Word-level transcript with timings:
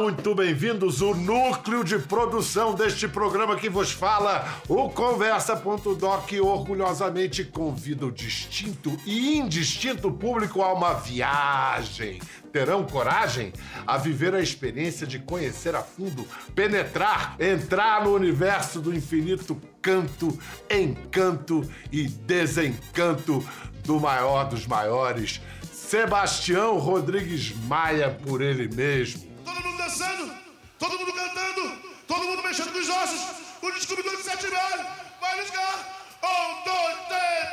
muito 0.00 0.34
bem-vindos. 0.34 1.02
O 1.02 1.14
núcleo 1.14 1.84
de 1.84 1.98
produção 1.98 2.74
deste 2.74 3.06
programa 3.06 3.54
que 3.56 3.68
vos 3.68 3.92
fala, 3.92 4.48
o 4.66 4.88
Conversa.doc, 4.88 6.32
orgulhosamente 6.42 7.44
convida 7.44 8.06
o 8.06 8.10
distinto 8.10 8.96
e 9.04 9.36
indistinto 9.36 10.10
público 10.10 10.62
a 10.62 10.72
uma 10.72 10.94
viagem. 10.94 12.18
Terão 12.50 12.84
coragem 12.84 13.52
a 13.86 13.98
viver 13.98 14.34
a 14.34 14.40
experiência 14.40 15.06
de 15.06 15.18
conhecer 15.18 15.74
a 15.74 15.82
fundo, 15.82 16.26
penetrar, 16.54 17.36
entrar 17.38 18.02
no 18.02 18.14
universo 18.14 18.80
do 18.80 18.94
infinito 18.94 19.60
canto, 19.82 20.38
encanto 20.70 21.62
e 21.92 22.08
desencanto 22.08 23.46
do 23.84 24.00
maior 24.00 24.48
dos 24.48 24.66
maiores, 24.66 25.42
Sebastião 25.70 26.78
Rodrigues 26.78 27.52
Maia, 27.66 28.10
por 28.10 28.40
ele 28.40 28.68
mesmo. 28.74 29.29
Todo 29.50 29.64
mundo 29.64 29.78
dançando, 29.78 30.32
todo 30.78 30.96
mundo 30.96 31.12
cantando, 31.12 31.72
todo 32.06 32.22
mundo 32.22 32.40
mexendo 32.40 32.70
com 32.72 32.78
os 32.78 32.88
ossos. 32.88 33.20
O 33.60 33.72
descobridor 33.72 34.16
de 34.16 34.22
sete 34.22 34.46
velho 34.46 34.86
vai 35.20 35.44
ligar. 35.44 36.08
Um, 36.22 36.62
dois, 36.64 36.96
três, 37.08 37.50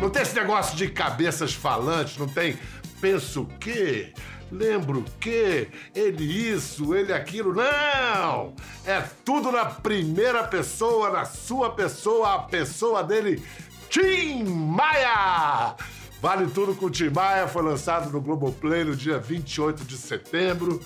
Não 0.00 0.08
tem 0.08 0.22
esse 0.22 0.36
negócio 0.36 0.76
de 0.76 0.88
cabeças 0.88 1.52
falantes, 1.52 2.16
não 2.16 2.28
tem 2.28 2.56
penso 3.00 3.42
o 3.42 3.46
quê? 3.58 4.14
Lembro 4.52 5.04
que 5.18 5.66
ele 5.96 6.22
isso, 6.22 6.94
ele 6.94 7.12
aquilo. 7.12 7.52
Não! 7.52 8.54
É 8.86 9.00
tudo 9.24 9.50
na 9.50 9.64
primeira 9.64 10.44
pessoa, 10.44 11.10
na 11.10 11.24
sua 11.24 11.70
pessoa, 11.74 12.34
a 12.34 12.38
pessoa 12.38 13.02
dele, 13.02 13.42
Tim 13.92 14.44
Maia! 14.72 15.76
Vale 16.22 16.46
Tudo 16.46 16.74
com 16.74 16.88
Tim 16.88 17.10
Maia 17.10 17.46
foi 17.46 17.62
lançado 17.62 18.10
no 18.10 18.22
Globoplay 18.22 18.84
no 18.84 18.96
dia 18.96 19.18
28 19.18 19.84
de 19.84 19.98
setembro, 19.98 20.80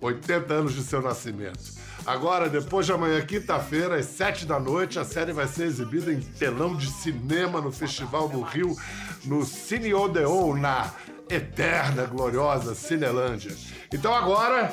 80 0.00 0.52
anos 0.52 0.74
de 0.74 0.82
seu 0.82 1.00
nascimento. 1.00 1.78
Agora, 2.04 2.48
depois 2.48 2.84
de 2.84 2.92
amanhã, 2.92 3.20
quinta-feira, 3.20 3.94
às 3.94 4.06
sete 4.06 4.44
da 4.44 4.58
noite, 4.58 4.98
a 4.98 5.04
série 5.04 5.32
vai 5.32 5.46
ser 5.46 5.66
exibida 5.66 6.12
em 6.12 6.20
telão 6.20 6.74
de 6.74 6.90
cinema 6.90 7.60
no 7.60 7.70
Festival 7.70 8.28
do 8.28 8.40
Rio, 8.40 8.76
no 9.24 9.44
Cine 9.44 9.94
Odeon, 9.94 10.56
na 10.56 10.90
eterna, 11.30 12.06
gloriosa 12.06 12.74
Cinelândia. 12.74 13.54
Então 13.92 14.12
agora, 14.12 14.72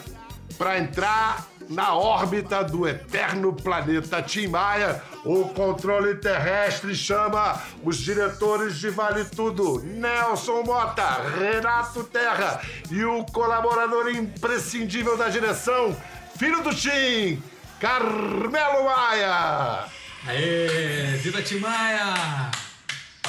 para 0.57 0.79
entrar 0.79 1.45
na 1.69 1.95
órbita 1.95 2.63
do 2.63 2.87
eterno 2.87 3.53
planeta 3.53 4.21
Tim 4.21 4.47
Maia, 4.47 5.01
o 5.23 5.45
controle 5.49 6.15
terrestre 6.15 6.95
chama 6.95 7.61
os 7.83 7.97
diretores 7.97 8.77
de 8.77 8.89
Vale 8.89 9.25
Tudo, 9.25 9.81
Nelson 9.83 10.63
Mota, 10.63 11.21
Renato 11.37 12.03
Terra 12.03 12.61
e 12.91 13.03
o 13.03 13.25
colaborador 13.25 14.09
imprescindível 14.09 15.17
da 15.17 15.29
direção, 15.29 15.95
filho 16.37 16.61
do 16.61 16.73
Tim, 16.73 17.41
Carmelo 17.79 18.85
Maia. 18.85 19.85
Aê, 20.27 21.17
viva 21.21 21.41
Tim 21.41 21.59
Maia! 21.59 22.51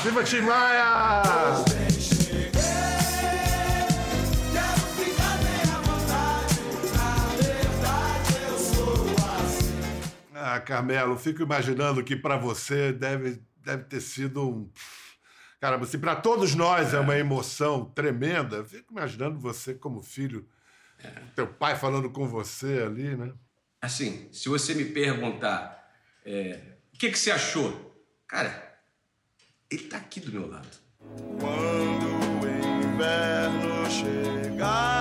Viva 0.03 0.23
Tim 0.25 0.41
Maia! 0.41 1.23
Ah, 10.49 10.61
Carmelo, 10.61 11.19
fico 11.19 11.43
imaginando 11.43 12.05
que 12.05 12.15
para 12.15 12.37
você 12.37 12.93
deve, 12.93 13.43
deve 13.65 13.83
ter 13.83 14.01
sido 14.01 14.49
um. 14.49 14.71
Cara, 15.61 15.77
assim, 15.77 15.99
para 15.99 16.15
todos 16.15 16.55
nós 16.55 16.95
é 16.95 17.01
uma 17.01 17.19
emoção 17.19 17.87
tremenda. 17.87 18.65
Fico 18.65 18.93
imaginando 18.93 19.41
você 19.41 19.75
como 19.75 20.01
filho, 20.01 20.49
teu 21.35 21.49
pai 21.49 21.75
falando 21.75 22.09
com 22.11 22.29
você 22.29 22.81
ali, 22.81 23.17
né? 23.17 23.33
Assim, 23.83 24.29
se 24.33 24.49
você 24.49 24.73
me 24.73 24.85
perguntar 24.85 25.85
é, 26.25 26.77
o 26.95 26.97
que, 26.97 27.11
que 27.11 27.19
você 27.19 27.33
achou, 27.33 28.01
cara, 28.29 28.79
ele 29.69 29.83
tá 29.89 29.97
aqui 29.97 30.21
do 30.21 30.31
meu 30.31 30.49
lado. 30.49 30.79
Quando 31.41 32.07
o 32.07 32.95
inverno 32.95 33.91
chegar, 33.91 34.96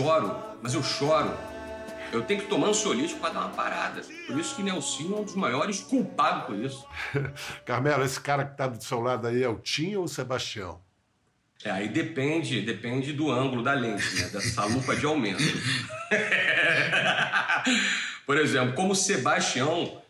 choro, 0.00 0.34
mas 0.62 0.72
eu 0.72 0.82
choro. 0.82 1.36
Eu 2.10 2.22
tenho 2.22 2.40
que 2.40 2.48
tomar 2.48 2.68
ansiolítico 2.68 3.20
para 3.20 3.34
dar 3.34 3.40
uma 3.40 3.50
parada. 3.50 4.00
Por 4.26 4.38
isso 4.38 4.56
que 4.56 4.62
Nelsinho 4.62 5.14
é 5.14 5.20
um 5.20 5.24
dos 5.24 5.36
maiores 5.36 5.80
culpados 5.80 6.44
por 6.44 6.56
isso. 6.56 6.86
Carmelo, 7.64 8.02
esse 8.02 8.18
cara 8.18 8.44
que 8.44 8.56
tá 8.56 8.66
do 8.66 8.82
seu 8.82 9.00
lado 9.00 9.28
aí 9.28 9.42
é 9.42 9.48
o 9.48 9.58
Tim 9.58 9.96
ou 9.96 10.04
o 10.04 10.08
Sebastião? 10.08 10.80
É, 11.62 11.70
aí 11.70 11.88
depende, 11.88 12.62
depende 12.62 13.12
do 13.12 13.30
ângulo 13.30 13.62
da 13.62 13.74
lente, 13.74 14.14
né? 14.16 14.30
Dessa 14.30 14.64
lupa 14.64 14.96
de 14.96 15.04
aumento. 15.04 15.42
Por 18.26 18.38
exemplo, 18.38 18.74
como 18.74 18.94
Sebastião, 18.94 20.00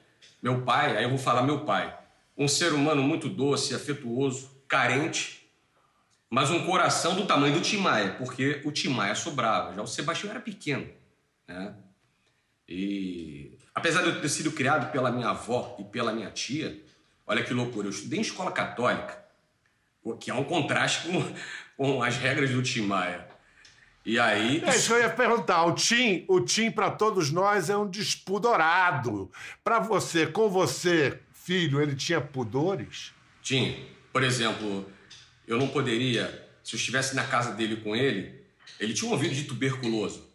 meu 0.40 0.62
pai, 0.62 0.96
aí 0.96 1.02
eu 1.02 1.10
vou 1.10 1.18
falar 1.18 1.42
meu 1.42 1.64
pai, 1.64 1.92
um 2.38 2.46
ser 2.46 2.72
humano 2.72 3.02
muito 3.02 3.28
doce, 3.28 3.74
afetuoso, 3.74 4.48
carente, 4.68 5.39
mas 6.30 6.50
um 6.50 6.64
coração 6.64 7.16
do 7.16 7.26
tamanho 7.26 7.54
do 7.54 7.60
Tim 7.60 7.78
Maia, 7.78 8.14
porque 8.16 8.62
o 8.64 8.70
Tim 8.70 8.90
Maia 8.90 9.16
sobrava, 9.16 9.74
já 9.74 9.82
o 9.82 9.86
Sebastião 9.86 10.30
era 10.30 10.38
pequeno, 10.40 10.88
né? 11.46 11.74
E 12.68 13.58
apesar 13.74 14.02
de 14.02 14.10
eu 14.10 14.20
ter 14.20 14.28
sido 14.28 14.52
criado 14.52 14.92
pela 14.92 15.10
minha 15.10 15.30
avó 15.30 15.76
e 15.80 15.84
pela 15.84 16.12
minha 16.12 16.30
tia, 16.30 16.80
olha 17.26 17.42
que 17.42 17.52
loucura, 17.52 17.88
eu 17.88 17.90
estudei 17.90 18.20
em 18.20 18.22
escola 18.22 18.52
católica, 18.52 19.18
o 20.04 20.16
que 20.16 20.30
é 20.30 20.34
um 20.34 20.44
contraste 20.44 21.08
com, 21.08 21.34
com 21.76 22.02
as 22.02 22.16
regras 22.16 22.50
do 22.50 22.62
Tim 22.62 22.82
Maia. 22.82 23.28
E 24.06 24.18
aí. 24.18 24.62
É 24.64 24.70
isso 24.70 24.86
que 24.88 24.92
eu 24.94 25.00
ia 25.00 25.10
perguntar. 25.10 25.64
O 25.66 25.74
Tim, 25.74 26.24
o 26.26 26.40
Tim 26.40 26.70
para 26.70 26.90
todos 26.90 27.30
nós 27.30 27.68
é 27.68 27.76
um 27.76 27.88
despudorado. 27.88 29.30
Para 29.62 29.78
você, 29.78 30.26
com 30.26 30.48
você, 30.48 31.20
filho, 31.32 31.82
ele 31.82 31.94
tinha 31.94 32.20
pudores? 32.20 33.12
Tinha. 33.42 33.76
Por 34.12 34.22
exemplo, 34.22 34.90
eu 35.52 35.58
não 35.58 35.68
poderia, 35.68 36.48
se 36.62 36.74
eu 36.74 36.78
estivesse 36.78 37.14
na 37.14 37.26
casa 37.26 37.52
dele 37.52 37.76
com 37.76 37.96
ele, 37.96 38.44
ele 38.78 38.94
tinha 38.94 39.08
um 39.08 39.12
ouvido 39.12 39.34
de 39.34 39.44
tuberculoso. 39.44 40.28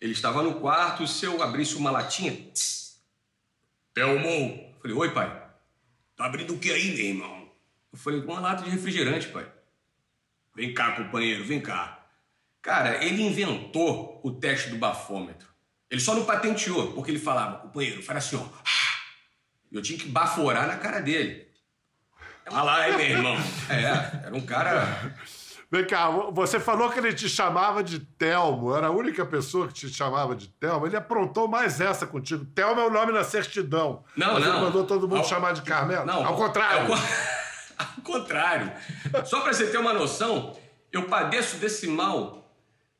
Ele 0.00 0.12
estava 0.12 0.42
no 0.42 0.60
quarto, 0.60 1.06
se 1.06 1.24
eu 1.24 1.42
abrisse 1.42 1.76
uma 1.76 1.90
latinha. 1.90 2.32
Tss! 2.52 3.00
Falei, 3.94 4.96
oi, 4.96 5.10
pai. 5.12 5.50
Tá 6.16 6.24
abrindo 6.24 6.54
o 6.54 6.58
que 6.58 6.70
aí, 6.70 6.94
meu 6.94 7.04
irmão? 7.04 7.52
Eu 7.92 7.98
falei, 7.98 8.20
uma 8.20 8.40
lata 8.40 8.62
de 8.62 8.70
refrigerante, 8.70 9.28
pai. 9.28 9.50
Vem 10.54 10.72
cá, 10.72 10.92
companheiro, 10.92 11.44
vem 11.44 11.60
cá. 11.60 12.06
Cara, 12.62 13.04
ele 13.04 13.22
inventou 13.22 14.20
o 14.22 14.30
teste 14.30 14.70
do 14.70 14.76
bafômetro. 14.76 15.48
Ele 15.90 16.00
só 16.00 16.14
não 16.14 16.24
patenteou, 16.24 16.92
porque 16.92 17.10
ele 17.10 17.18
falava, 17.18 17.58
companheiro, 17.58 18.02
faz 18.02 18.26
assim, 18.26 18.36
ó. 18.36 18.46
Eu 19.72 19.82
tinha 19.82 19.98
que 19.98 20.08
baforar 20.08 20.66
na 20.66 20.76
cara 20.76 21.00
dele. 21.00 21.49
Olha 22.50 22.62
lá, 22.62 22.88
hein, 22.88 22.96
meu 22.96 23.06
irmão. 23.06 23.36
É, 23.70 24.26
era 24.26 24.34
um 24.34 24.40
cara. 24.40 25.14
Vem 25.72 25.86
cá, 25.86 26.10
você 26.32 26.58
falou 26.58 26.90
que 26.90 26.98
ele 26.98 27.12
te 27.12 27.28
chamava 27.28 27.80
de 27.84 28.00
Telmo, 28.00 28.74
era 28.74 28.88
a 28.88 28.90
única 28.90 29.24
pessoa 29.24 29.68
que 29.68 29.74
te 29.74 29.88
chamava 29.88 30.34
de 30.34 30.48
Telmo. 30.48 30.84
Ele 30.84 30.96
aprontou 30.96 31.46
mais 31.46 31.80
essa 31.80 32.06
contigo. 32.08 32.44
Telmo 32.44 32.80
é 32.80 32.86
o 32.86 32.90
nome 32.90 33.12
na 33.12 33.22
certidão. 33.22 34.02
Não, 34.16 34.34
Mas 34.34 34.44
não. 34.44 34.52
Ele 34.56 34.64
mandou 34.64 34.84
todo 34.84 35.06
mundo 35.06 35.18
Ao- 35.18 35.24
chamar 35.24 35.52
de 35.52 35.62
Carmelo. 35.62 36.04
Não, 36.04 36.26
ao 36.26 36.34
contrário. 36.34 36.80
Ao, 36.80 36.86
co- 36.88 36.94
ao 37.78 38.02
contrário. 38.02 38.72
Só 39.24 39.40
pra 39.42 39.52
você 39.52 39.68
ter 39.68 39.78
uma 39.78 39.92
noção, 39.92 40.56
eu 40.90 41.04
padeço 41.04 41.58
desse 41.58 41.86
mal 41.86 42.52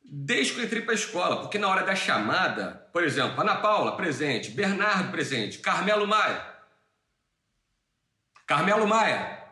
desde 0.05 0.53
que 0.55 0.61
eu 0.61 0.65
entrei 0.65 0.83
pra 0.83 0.95
escola. 0.95 1.41
Porque 1.41 1.59
na 1.59 1.67
hora 1.69 1.83
da 1.83 1.97
chamada, 1.97 2.87
por 2.93 3.03
exemplo, 3.03 3.41
Ana 3.41 3.57
Paula, 3.57 3.97
presente. 3.97 4.53
Bernardo, 4.53 5.11
presente. 5.11 5.59
Carmelo 5.59 6.07
Maia. 6.07 6.41
Carmelo 8.51 8.85
Maia. 8.85 9.45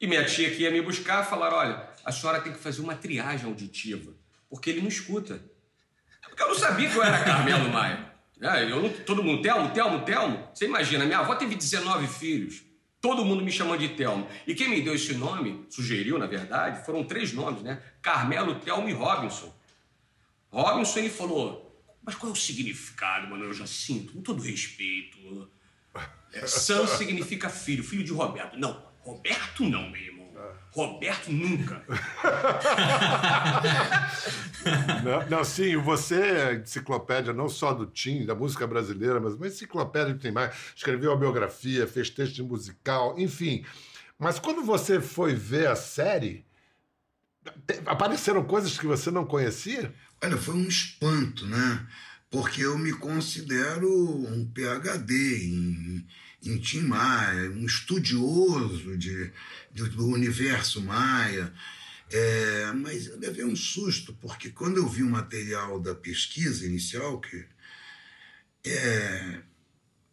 E 0.00 0.08
minha 0.08 0.24
tia 0.24 0.50
que 0.50 0.62
ia 0.62 0.70
me 0.72 0.82
buscar 0.82 1.22
falaram: 1.22 1.56
olha, 1.56 1.88
a 2.04 2.10
senhora 2.10 2.40
tem 2.40 2.52
que 2.52 2.58
fazer 2.58 2.80
uma 2.80 2.96
triagem 2.96 3.46
auditiva, 3.46 4.12
porque 4.50 4.70
ele 4.70 4.80
não 4.80 4.88
escuta. 4.88 5.40
Porque 6.28 6.42
eu 6.42 6.48
não 6.48 6.54
sabia 6.56 6.90
que 6.90 6.96
eu 6.96 7.02
era 7.04 7.22
Carmelo 7.22 7.70
Maia. 7.70 8.12
É, 8.40 8.68
eu 8.68 9.04
todo 9.04 9.22
mundo, 9.22 9.40
Telmo, 9.40 9.70
Telmo, 9.70 10.04
Telmo. 10.04 10.48
Você 10.52 10.64
imagina, 10.64 11.04
minha 11.04 11.20
avó 11.20 11.36
teve 11.36 11.54
19 11.54 12.08
filhos. 12.08 12.64
Todo 13.00 13.24
mundo 13.24 13.44
me 13.44 13.52
chamando 13.52 13.78
de 13.78 13.90
Telmo. 13.90 14.26
E 14.44 14.52
quem 14.52 14.68
me 14.68 14.82
deu 14.82 14.96
esse 14.96 15.14
nome, 15.14 15.64
sugeriu, 15.70 16.18
na 16.18 16.26
verdade, 16.26 16.84
foram 16.84 17.04
três 17.04 17.32
nomes, 17.32 17.62
né? 17.62 17.80
Carmelo, 18.02 18.56
Telmo 18.56 18.88
e 18.88 18.92
Robinson. 18.92 19.54
Robinson, 20.50 20.98
ele 20.98 21.10
falou, 21.10 21.80
mas 22.02 22.16
qual 22.16 22.30
é 22.30 22.32
o 22.32 22.36
significado, 22.36 23.28
Manuel 23.28 23.54
Jacinto? 23.54 24.12
Com 24.12 24.22
todo 24.22 24.42
respeito. 24.42 25.48
É, 26.32 26.46
Sam 26.46 26.86
significa 26.86 27.48
filho, 27.48 27.84
filho 27.84 28.04
de 28.04 28.12
Roberto. 28.12 28.58
Não, 28.58 28.84
Roberto 29.00 29.64
não, 29.64 29.88
meu 29.90 30.00
irmão. 30.00 30.14
Roberto 30.74 31.30
nunca. 31.30 31.82
Não, 35.04 35.28
não, 35.28 35.44
sim, 35.44 35.76
você 35.76 36.14
é 36.20 36.54
enciclopédia 36.54 37.34
não 37.34 37.50
só 37.50 37.74
do 37.74 37.84
Tim, 37.84 38.24
da 38.24 38.34
música 38.34 38.66
brasileira, 38.66 39.20
mas 39.20 39.34
uma 39.34 39.46
enciclopédia 39.46 40.14
que 40.14 40.20
tem 40.20 40.32
mais. 40.32 40.54
Escreveu 40.74 41.12
a 41.12 41.16
biografia, 41.16 41.86
fez 41.86 42.08
texto 42.08 42.42
musical, 42.42 43.14
enfim. 43.18 43.62
Mas 44.18 44.38
quando 44.38 44.64
você 44.64 45.02
foi 45.02 45.34
ver 45.34 45.68
a 45.68 45.76
série, 45.76 46.46
apareceram 47.84 48.42
coisas 48.44 48.78
que 48.78 48.86
você 48.86 49.10
não 49.10 49.26
conhecia? 49.26 49.94
Olha, 50.22 50.38
foi 50.38 50.54
um 50.54 50.66
espanto, 50.66 51.46
né? 51.46 51.86
Porque 52.34 52.64
eu 52.64 52.76
me 52.76 52.92
considero 52.92 53.88
um 53.88 54.44
PhD 54.44 55.44
em, 55.44 56.04
em 56.42 56.58
Tim 56.58 56.80
Maia, 56.80 57.48
um 57.48 57.64
estudioso 57.64 58.96
de, 58.96 59.30
de- 59.70 59.88
do 59.90 60.08
universo 60.08 60.82
Maia. 60.82 61.54
É, 62.10 62.72
mas 62.72 63.06
eu 63.06 63.20
levei 63.20 63.44
um 63.44 63.54
susto, 63.54 64.12
porque 64.14 64.50
quando 64.50 64.78
eu 64.78 64.88
vi 64.88 65.04
o 65.04 65.08
material 65.08 65.78
da 65.78 65.94
pesquisa 65.94 66.66
inicial, 66.66 67.20
que 67.20 67.46
é, 68.66 69.40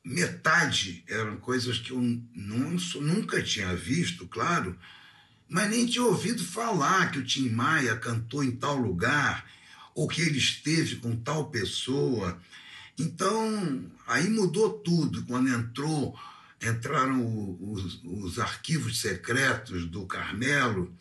metade 0.06 1.04
eram 1.08 1.38
coisas 1.38 1.80
que 1.80 1.90
eu 1.90 2.00
não, 2.36 2.78
nunca 3.02 3.42
tinha 3.42 3.76
visto, 3.76 4.28
claro, 4.28 4.78
mas 5.50 5.72
nem 5.72 5.88
tinha 5.88 6.04
ouvido 6.06 6.46
falar 6.46 7.12
que 7.12 7.18
o 7.18 7.26
Tim 7.26 7.50
Maia 7.50 7.98
cantou 7.98 8.44
em 8.44 8.52
tal 8.52 8.78
lugar, 8.78 9.44
ou 9.94 10.08
que 10.08 10.22
ele 10.22 10.38
esteve 10.38 10.98
com 10.98 11.16
tal 11.16 11.50
pessoa. 11.50 12.40
Então, 12.98 13.92
aí 14.08 14.30
mudou 14.30 14.74
tudo. 14.80 15.26
Quando 15.26 15.50
entrou, 15.50 16.18
entraram 16.62 17.58
os, 17.60 18.02
os 18.04 18.40
arquivos 18.40 19.00
secretos 19.00 19.86
do 19.86 20.06
Carmelo, 20.06 20.96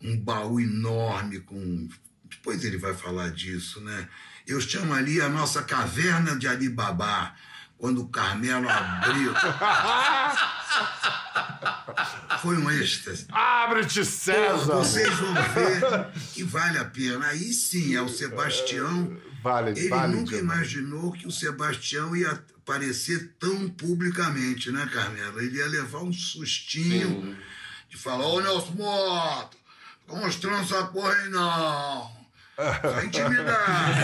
um 0.00 0.18
baú 0.18 0.60
enorme 0.60 1.40
com. 1.40 1.88
Depois 2.24 2.64
ele 2.64 2.78
vai 2.78 2.94
falar 2.94 3.30
disso, 3.30 3.80
né? 3.80 4.08
Eu 4.46 4.60
chamo 4.60 4.92
ali 4.92 5.20
a 5.20 5.28
nossa 5.28 5.62
caverna 5.62 6.36
de 6.36 6.46
Alibabá, 6.46 7.34
quando 7.78 8.02
o 8.02 8.08
Carmelo 8.08 8.68
abriu. 8.68 9.32
Foi 12.40 12.56
um 12.56 12.70
êxtase. 12.70 13.26
Abre-te, 13.30 14.04
César! 14.04 14.76
Vocês 14.76 15.12
vão 15.14 15.34
ver 15.34 16.08
que 16.32 16.42
vale 16.42 16.78
a 16.78 16.84
pena. 16.84 17.26
Aí 17.26 17.52
sim, 17.52 17.94
é 17.94 18.02
o 18.02 18.08
Sebastião. 18.08 19.16
Vale, 19.42 19.78
Ele 19.78 19.88
vale 19.88 20.16
nunca 20.16 20.36
demais. 20.36 20.72
imaginou 20.72 21.12
que 21.12 21.26
o 21.26 21.30
Sebastião 21.30 22.16
ia 22.16 22.30
aparecer 22.56 23.34
tão 23.38 23.68
publicamente, 23.68 24.70
né, 24.72 24.88
Carmelo? 24.92 25.40
Ele 25.40 25.58
ia 25.58 25.66
levar 25.66 25.98
um 26.02 26.12
sustinho 26.12 27.36
de 27.90 27.96
falar: 27.96 28.26
Ô 28.26 28.40
Nelson 28.40 28.72
Moto, 28.72 29.56
mostrando 30.08 30.62
essa 30.62 30.84
porra 30.86 31.12
aí 31.12 31.28
não. 31.28 32.10
Essa 32.56 33.04
intimidade. 33.04 34.00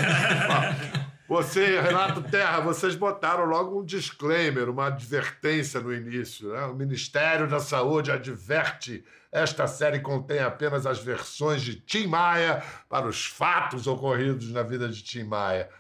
Você, 1.31 1.81
Renato 1.81 2.23
Terra, 2.25 2.59
vocês 2.59 2.97
botaram 2.97 3.45
logo 3.45 3.81
um 3.81 3.85
disclaimer, 3.85 4.69
uma 4.69 4.89
advertência 4.89 5.79
no 5.79 5.95
início. 5.95 6.53
Né? 6.53 6.65
O 6.65 6.75
Ministério 6.75 7.49
da 7.49 7.61
Saúde 7.61 8.11
adverte 8.11 9.05
esta 9.31 9.69
série 9.69 10.01
contém 10.01 10.41
apenas 10.41 10.87
as 10.87 10.99
versões 10.99 11.63
de 11.63 11.77
Tim 11.77 12.09
Maia 12.09 12.65
para 12.89 13.07
os 13.07 13.27
fatos 13.27 13.87
ocorridos 13.87 14.51
na 14.51 14.65
vida 14.65 14.89
de 14.89 15.05
Tim 15.05 15.23
Maia. 15.23 15.71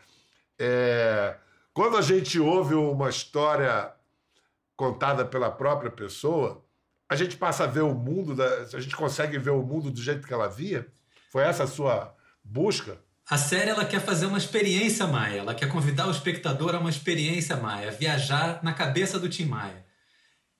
É, 0.56 1.37
quando 1.75 1.96
a 1.96 2.03
gente 2.03 2.38
ouve 2.38 2.76
uma 2.76 3.11
história 3.11 3.93
contada 4.76 5.25
pela 5.25 5.50
própria 5.50 5.91
pessoa, 5.91 6.64
a 7.08 7.17
gente 7.17 7.37
passa 7.37 7.64
a 7.64 7.67
ver 7.67 7.82
o 7.82 7.93
mundo, 7.93 8.37
da, 8.37 8.46
a 8.73 8.81
gente 8.81 8.94
consegue 8.94 9.37
ver 9.37 9.50
o 9.50 9.64
mundo 9.64 9.91
do 9.91 10.00
jeito 10.00 10.29
que 10.29 10.32
ela 10.32 10.46
via? 10.46 10.87
Foi 11.29 11.43
essa 11.43 11.64
a 11.64 11.67
sua 11.67 12.14
busca? 12.44 13.00
A 13.31 13.38
série 13.38 13.71
ela 13.71 13.85
quer 13.85 14.00
fazer 14.00 14.27
uma 14.27 14.38
experiência 14.38 15.06
Maia, 15.06 15.38
ela 15.38 15.55
quer 15.55 15.69
convidar 15.69 16.09
o 16.09 16.11
espectador 16.11 16.75
a 16.75 16.81
uma 16.81 16.91
experiência 16.91 17.56
Maia, 17.56 17.93
viajar 17.93 18.59
na 18.61 18.73
cabeça 18.73 19.21
do 19.21 19.29
Tim 19.29 19.44
Maia. 19.44 19.87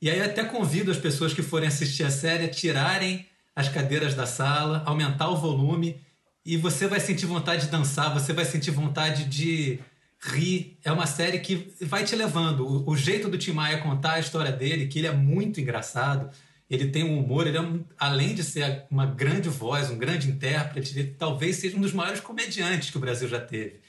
E 0.01 0.09
aí 0.09 0.23
até 0.23 0.45
convido 0.45 0.89
as 0.89 0.97
pessoas 0.97 1.35
que 1.35 1.43
forem 1.43 1.67
assistir 1.67 2.05
a 2.05 2.11
série 2.13 2.45
a 2.45 2.49
tirarem 2.49 3.27
as 3.57 3.69
cadeiras 3.69 4.15
da 4.15 4.25
sala, 4.25 4.85
aumentar 4.87 5.31
o 5.31 5.37
volume 5.37 6.01
e 6.47 6.57
você 6.57 6.87
vai 6.87 7.01
sentir 7.01 7.27
vontade 7.27 7.63
de 7.63 7.73
dançar, 7.73 8.15
você 8.15 8.33
vai 8.33 8.45
sentir 8.45 8.71
vontade 8.71 9.25
de 9.25 9.81
rir. 10.21 10.79
É 10.85 10.93
uma 10.93 11.07
série 11.07 11.41
que 11.41 11.75
vai 11.81 12.05
te 12.05 12.15
levando. 12.15 12.65
O, 12.65 12.91
o 12.91 12.97
jeito 12.97 13.29
do 13.29 13.37
Tim 13.37 13.51
Maia 13.51 13.79
contar 13.79 14.13
a 14.13 14.21
história 14.21 14.53
dele, 14.53 14.87
que 14.87 15.01
ele 15.01 15.09
é 15.09 15.13
muito 15.13 15.61
engraçado, 15.61 16.31
ele 16.71 16.87
tem 16.89 17.03
um 17.03 17.19
humor, 17.19 17.47
ele 17.47 17.57
é 17.57 17.61
um, 17.61 17.85
além 17.99 18.33
de 18.33 18.45
ser 18.45 18.85
uma 18.89 19.05
grande 19.05 19.49
voz, 19.49 19.91
um 19.91 19.99
grande 19.99 20.31
intérprete, 20.31 20.97
ele 20.97 21.15
talvez 21.19 21.57
seja 21.57 21.77
um 21.77 21.81
dos 21.81 21.93
maiores 21.93 22.21
comediantes 22.21 22.91
que 22.91 22.97
o 22.97 23.01
Brasil 23.01 23.29
já 23.29 23.41
teve. 23.41 23.81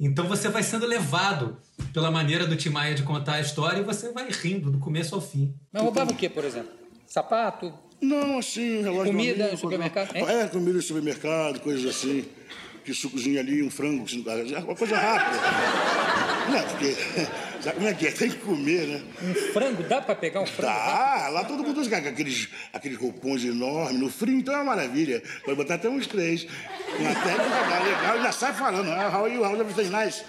Então 0.00 0.26
você 0.26 0.48
vai 0.48 0.62
sendo 0.62 0.86
levado 0.86 1.58
pela 1.92 2.10
maneira 2.10 2.46
do 2.46 2.56
Tim 2.56 2.70
Maia 2.70 2.94
de 2.94 3.02
contar 3.02 3.34
a 3.34 3.40
história 3.40 3.80
e 3.80 3.84
você 3.84 4.10
vai 4.10 4.28
rindo 4.30 4.70
do 4.70 4.78
começo 4.78 5.14
ao 5.14 5.20
fim. 5.20 5.54
Mas 5.70 5.82
roubava 5.82 6.10
o 6.10 6.16
que, 6.16 6.28
por 6.28 6.44
exemplo? 6.44 6.72
Sapato? 7.06 7.72
Não, 8.00 8.38
assim, 8.38 8.82
relógio 8.82 9.12
Comida 9.12 9.44
amigo, 9.44 9.52
no 9.52 9.58
supermercado, 9.58 10.16
hein? 10.16 10.24
É, 10.26 10.48
comida 10.48 10.72
no 10.72 10.82
supermercado, 10.82 11.60
coisas 11.60 11.84
assim. 11.84 12.24
Que 12.84 12.92
sucozinho 12.92 13.38
ali, 13.38 13.62
um 13.62 13.70
frango, 13.70 14.04
assim, 14.04 14.24
uma 14.64 14.74
coisa 14.74 14.96
rápida. 14.96 15.38
Não, 16.50 16.68
porque. 16.68 16.96
Sabe 17.62 17.76
como 17.76 17.86
é 17.86 17.94
que 17.94 18.08
é? 18.08 18.10
Tem 18.10 18.28
que 18.28 18.38
comer, 18.38 18.88
né? 18.88 19.02
Um 19.22 19.34
frango? 19.52 19.84
Dá 19.84 20.02
pra 20.02 20.16
pegar 20.16 20.40
um 20.40 20.46
frango? 20.46 20.72
Tá, 20.72 21.28
lá 21.28 21.44
todo 21.44 21.62
mundo 21.62 21.80
usa 21.80 21.88
com 21.88 22.08
aqueles, 22.08 22.48
aqueles 22.72 22.98
roupões 22.98 23.44
enormes, 23.44 24.00
no 24.00 24.10
frio, 24.10 24.36
então 24.36 24.52
é 24.52 24.56
uma 24.58 24.64
maravilha. 24.64 25.22
Pode 25.44 25.56
botar 25.56 25.74
até 25.74 25.88
uns 25.88 26.08
três. 26.08 26.44
Uma 26.98 27.14
técnica 27.14 27.68
tá 27.70 27.84
legal, 27.84 28.22
já 28.22 28.32
sai 28.32 28.52
falando. 28.52 28.88
How 28.88 29.24
are 29.24 29.32
you? 29.32 29.44
How's 29.44 29.60
everything 29.60 29.90
nice? 29.90 30.24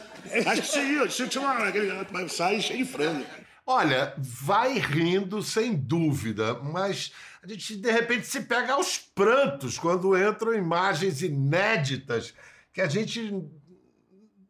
Acho 0.46 0.62
que 0.62 0.68
see 0.68 0.94
you, 0.94 1.10
see 1.10 1.24
you 1.24 1.30
tomorrow. 1.30 1.64
Aquele, 1.64 2.30
sai 2.30 2.62
cheio 2.62 2.86
de 2.86 2.92
frango. 2.92 3.26
Olha, 3.66 4.14
vai 4.18 4.78
rindo 4.78 5.42
sem 5.42 5.74
dúvida, 5.74 6.54
mas 6.56 7.14
a 7.42 7.48
gente 7.48 7.78
de 7.78 7.92
repente 7.92 8.28
se 8.28 8.42
pega 8.42 8.74
aos 8.74 8.98
prantos 8.98 9.80
quando 9.80 10.16
entram 10.18 10.54
imagens 10.54 11.24
inéditas 11.24 12.34
que 12.74 12.82
a 12.82 12.88
gente 12.88 13.32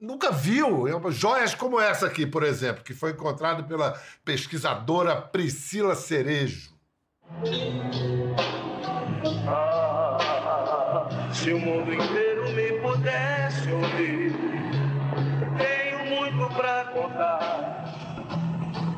nunca 0.04 0.32
viu. 0.32 0.86
Joias 1.12 1.56
como 1.56 1.80
essa 1.80 2.08
aqui, 2.08 2.28
por 2.28 2.44
exemplo, 2.44 2.84
que 2.84 2.94
foi 2.94 3.12
encontrada 3.12 3.64
pela 3.64 4.00
pesquisadora 4.24 5.16
Priscila 5.16 5.96
Cerejo. 5.96 6.74
Se 11.34 11.52
o 11.52 11.60
mundo 11.60 11.94
inteiro 11.94 12.52
me 12.52 12.74
pudesse 12.82 13.72
ouvir, 13.72 14.36
tenho 15.58 16.06
muito 16.06 16.54
pra 16.56 16.86
contar. 16.86 17.64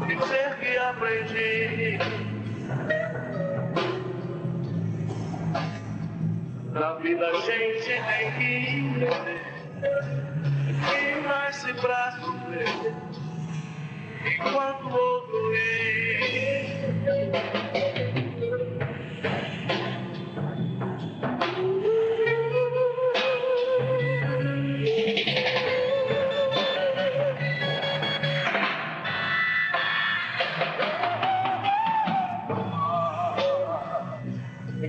Dizer 0.08 0.58
que 0.60 0.78
aprendi. 0.78 2.00
Na 6.74 6.96
vida 6.96 7.26
a 7.26 7.40
gente 7.40 7.86
tem 7.86 8.32
que 8.38 9.56
entender 10.70 11.22
que 11.22 11.28
nasce 11.28 11.74
pra 11.76 12.12
sofrer, 12.20 12.94
enquanto 14.26 14.88
o 14.88 14.94
outro 14.94 15.52
ri. 15.52 16.76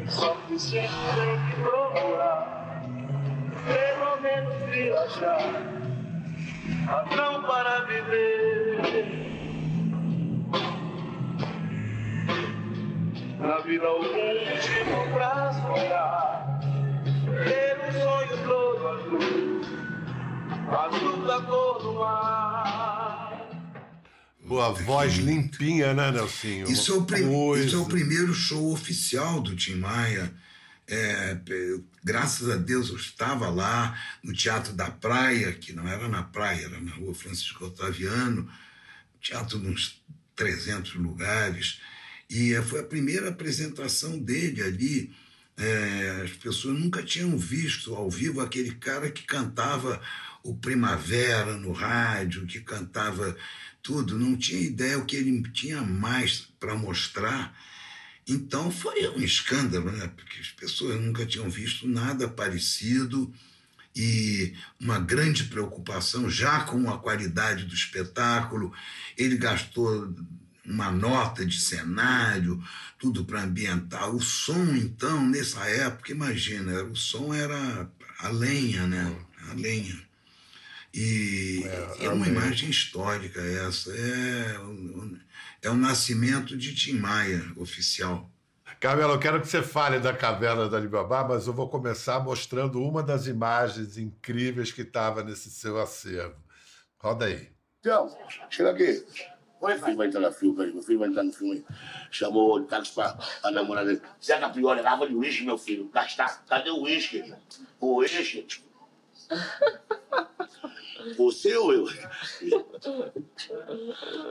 Só 0.09 0.35
que 0.47 0.59
viajar, 5.07 5.63
razão 6.87 7.43
para 7.43 7.85
viver. 7.85 9.27
Na 13.39 13.59
vida 13.61 13.87
motivo 13.87 15.13
pra 15.15 15.53
sonhar, 15.53 16.61
ter 17.45 17.77
um 17.87 17.93
sonho 17.93 18.45
todo 18.49 18.89
azul, 18.89 19.61
azul 20.79 21.27
da 21.27 21.41
cor 21.43 21.83
do 21.83 21.93
mar. 21.95 23.47
Pô, 24.49 24.61
a 24.61 24.71
voz 24.71 25.15
limpinha, 25.17 25.93
né, 25.93 26.11
Nelsinho? 26.13 26.71
Isso 26.71 26.93
é, 26.93 26.97
o 26.97 27.03
prim- 27.05 27.55
isso 27.57 27.77
é 27.77 27.79
o 27.79 27.85
primeiro 27.85 28.33
show 28.33 28.73
oficial 28.73 29.41
do 29.41 29.55
Tim 29.57 29.77
Maia. 29.77 30.33
É, 30.89 31.37
graças 32.07 32.49
a 32.49 32.55
Deus 32.55 32.91
eu 32.91 32.97
estava 32.97 33.51
lá 33.51 34.01
no 34.23 34.33
Teatro 34.33 34.73
da 34.73 34.89
Praia, 34.89 35.53
que 35.53 35.73
não 35.73 35.89
era 35.89 36.09
na 36.09 36.23
praia, 36.23 36.67
era 36.67 36.81
na 36.81 36.93
rua 36.93 37.13
Francisco 37.13 37.65
Otaviano, 37.65 38.49
teatro 39.21 39.59
de 39.59 39.67
uns 39.67 40.01
300 40.37 40.95
lugares. 40.95 41.81
E 42.31 42.55
eh, 42.55 42.63
foi 42.63 42.79
a 42.79 42.85
primeira 42.85 43.31
apresentação 43.31 44.17
dele 44.21 44.63
ali. 44.63 45.13
É, 45.59 46.23
as 46.25 46.31
pessoas 46.31 46.79
nunca 46.79 47.03
tinham 47.03 47.37
visto 47.37 47.93
ao 47.93 48.09
vivo 48.09 48.41
aquele 48.41 48.77
cara 48.77 49.11
que 49.11 49.25
cantava 49.25 50.01
o 50.45 50.55
Primavera 50.55 51.57
no 51.57 51.73
rádio, 51.73 52.47
que 52.47 52.61
cantava 52.61 53.37
tudo, 53.83 54.17
não 54.17 54.37
tinha 54.37 54.61
ideia 54.61 54.99
o 54.99 55.05
que 55.05 55.17
ele 55.17 55.43
tinha 55.51 55.83
mais 55.83 56.47
para 56.61 56.77
mostrar. 56.77 57.53
Então 58.29 58.71
foi 58.71 59.09
um 59.11 59.21
escândalo, 59.21 59.91
né? 59.93 60.11
Porque 60.17 60.41
as 60.41 60.49
pessoas 60.49 61.01
nunca 61.01 61.25
tinham 61.25 61.49
visto 61.49 61.87
nada 61.87 62.29
parecido 62.29 63.33
e 63.95 64.55
uma 64.81 64.99
grande 64.99 65.45
preocupação 65.45 66.29
já 66.29 66.61
com 66.61 66.91
a 66.91 66.99
qualidade 66.99 67.65
do 67.65 67.75
espetáculo. 67.75 68.73
Ele 69.17 69.37
gastou 69.37 70.15
uma 70.65 70.91
nota 70.91 71.47
de 71.47 71.59
cenário, 71.61 72.63
tudo 72.99 73.25
para 73.25 73.45
ambientar. 73.45 74.11
O 74.11 74.21
som, 74.21 74.75
então, 74.75 75.27
nessa 75.27 75.65
época, 75.65 76.11
imagina, 76.11 76.83
o 76.85 76.97
som 76.97 77.33
era 77.33 77.89
a 78.19 78.29
lenha, 78.29 78.87
né? 78.87 79.17
A 79.51 79.55
lenha. 79.55 80.05
E 80.93 81.63
é, 82.01 82.09
uma 82.09 82.27
imagem 82.27 82.71
histórica 82.71 83.41
essa. 83.41 83.93
É, 83.93 84.59
é 85.63 85.71
o 85.71 85.75
nascimento 85.75 86.57
de 86.57 86.75
Tim 86.75 86.99
Maia, 86.99 87.43
oficial. 87.57 88.31
Carmelo, 88.79 89.15
eu 89.15 89.19
quero 89.19 89.41
que 89.41 89.49
você 89.49 89.63
fale 89.63 89.99
da 89.99 90.13
caverna 90.13 90.69
da 90.69 90.77
Alibaba, 90.77 91.27
mas 91.27 91.47
eu 91.47 91.53
vou 91.53 91.69
começar 91.69 92.21
mostrando 92.21 92.83
uma 92.83 93.03
das 93.03 93.27
imagens 93.27 93.97
incríveis 93.97 94.71
que 94.71 94.83
estava 94.83 95.23
nesse 95.23 95.51
seu 95.51 95.81
acervo. 95.81 96.37
Roda 96.99 97.25
aí. 97.25 97.51
Então, 97.81 98.15
chega 98.51 98.71
aqui. 98.71 99.05
Meu 99.63 99.79
filho 99.83 99.97
vai 99.97 100.07
entrar 100.07 100.21
no 100.21 100.33
filme, 100.33 100.73
meu 100.73 100.83
filho 100.83 100.99
vai 100.99 101.09
entrar 101.09 101.23
no 101.23 101.33
filme. 101.33 101.65
Chamou 102.11 102.57
o 102.57 102.65
táxi 102.65 102.93
pra 102.93 103.19
a 103.43 103.51
namorada 103.51 103.87
dele. 103.87 104.03
Zeca 104.23 104.51
Priori, 104.51 104.83
garrafa 104.83 105.09
de 105.09 105.15
uísque, 105.15 105.45
meu 105.45 105.57
filho. 105.57 105.89
Gastar. 105.89 106.45
Cadê 106.47 106.71
o 106.71 106.83
uísque? 106.83 107.35
O 107.81 107.97
uísque? 107.97 108.47
Você 111.17 111.57
ou 111.57 111.73
eu? 111.73 111.87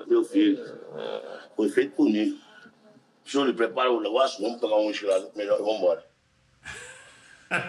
Meu 0.08 0.24
filho, 0.24 0.64
foi 1.56 1.70
feito 1.70 1.96
por 1.96 2.06
mim. 2.06 2.40
Júlio, 3.24 3.56
prepara 3.56 3.92
o 3.92 4.02
negócio, 4.02 4.42
vamos 4.42 4.60
pegar 4.60 4.76
um 4.76 4.92
lá 5.08 5.30
melhor 5.36 5.60
e 5.60 5.64
vamos 5.64 5.78
embora. 5.78 6.06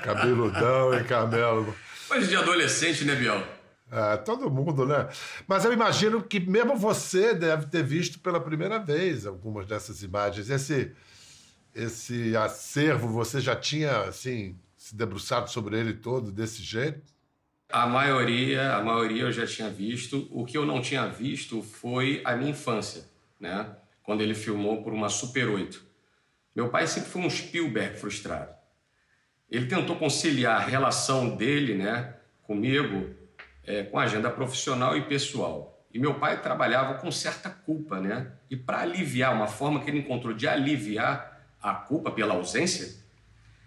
Cabeludão, 0.02 0.94
hein, 0.94 1.04
Carmelo? 1.04 1.74
Coisa 2.08 2.26
de 2.26 2.36
adolescente, 2.36 3.04
né, 3.04 3.14
Biel? 3.14 3.42
Ah, 3.90 4.16
todo 4.18 4.50
mundo, 4.50 4.84
né? 4.84 5.08
Mas 5.46 5.64
eu 5.64 5.72
imagino 5.72 6.22
que 6.22 6.40
mesmo 6.40 6.76
você 6.76 7.34
deve 7.34 7.66
ter 7.66 7.84
visto 7.84 8.18
pela 8.18 8.40
primeira 8.40 8.78
vez 8.78 9.26
algumas 9.26 9.66
dessas 9.66 10.02
imagens. 10.02 10.50
Esse, 10.50 10.92
esse 11.74 12.36
acervo, 12.36 13.08
você 13.08 13.40
já 13.40 13.54
tinha, 13.54 14.00
assim, 14.00 14.58
se 14.76 14.94
debruçado 14.94 15.50
sobre 15.50 15.78
ele 15.78 15.94
todo 15.94 16.32
desse 16.32 16.62
jeito? 16.62 17.15
A 17.68 17.86
maioria, 17.86 18.74
a 18.74 18.82
maioria 18.82 19.22
eu 19.24 19.32
já 19.32 19.46
tinha 19.46 19.68
visto. 19.68 20.28
O 20.30 20.44
que 20.44 20.56
eu 20.56 20.64
não 20.64 20.80
tinha 20.80 21.06
visto 21.06 21.62
foi 21.62 22.22
a 22.24 22.36
minha 22.36 22.50
infância, 22.50 23.04
né? 23.40 23.76
Quando 24.02 24.20
ele 24.20 24.34
filmou 24.34 24.82
por 24.82 24.92
uma 24.92 25.08
Super 25.08 25.48
8. 25.48 25.84
Meu 26.54 26.68
pai 26.68 26.86
sempre 26.86 27.10
foi 27.10 27.22
um 27.22 27.28
Spielberg 27.28 27.98
frustrado. 27.98 28.54
Ele 29.50 29.66
tentou 29.66 29.96
conciliar 29.96 30.56
a 30.56 30.64
relação 30.64 31.36
dele, 31.36 31.74
né, 31.74 32.14
comigo, 32.42 33.14
é, 33.64 33.82
com 33.84 33.98
a 33.98 34.04
agenda 34.04 34.30
profissional 34.30 34.96
e 34.96 35.02
pessoal. 35.02 35.84
E 35.92 35.98
meu 35.98 36.14
pai 36.14 36.40
trabalhava 36.40 36.94
com 36.94 37.10
certa 37.10 37.50
culpa, 37.50 38.00
né? 38.00 38.32
E 38.50 38.56
para 38.56 38.80
aliviar, 38.80 39.34
uma 39.34 39.46
forma 39.46 39.80
que 39.80 39.90
ele 39.90 39.98
encontrou 39.98 40.32
de 40.32 40.46
aliviar 40.46 41.46
a 41.60 41.74
culpa 41.74 42.10
pela 42.10 42.34
ausência, 42.34 43.02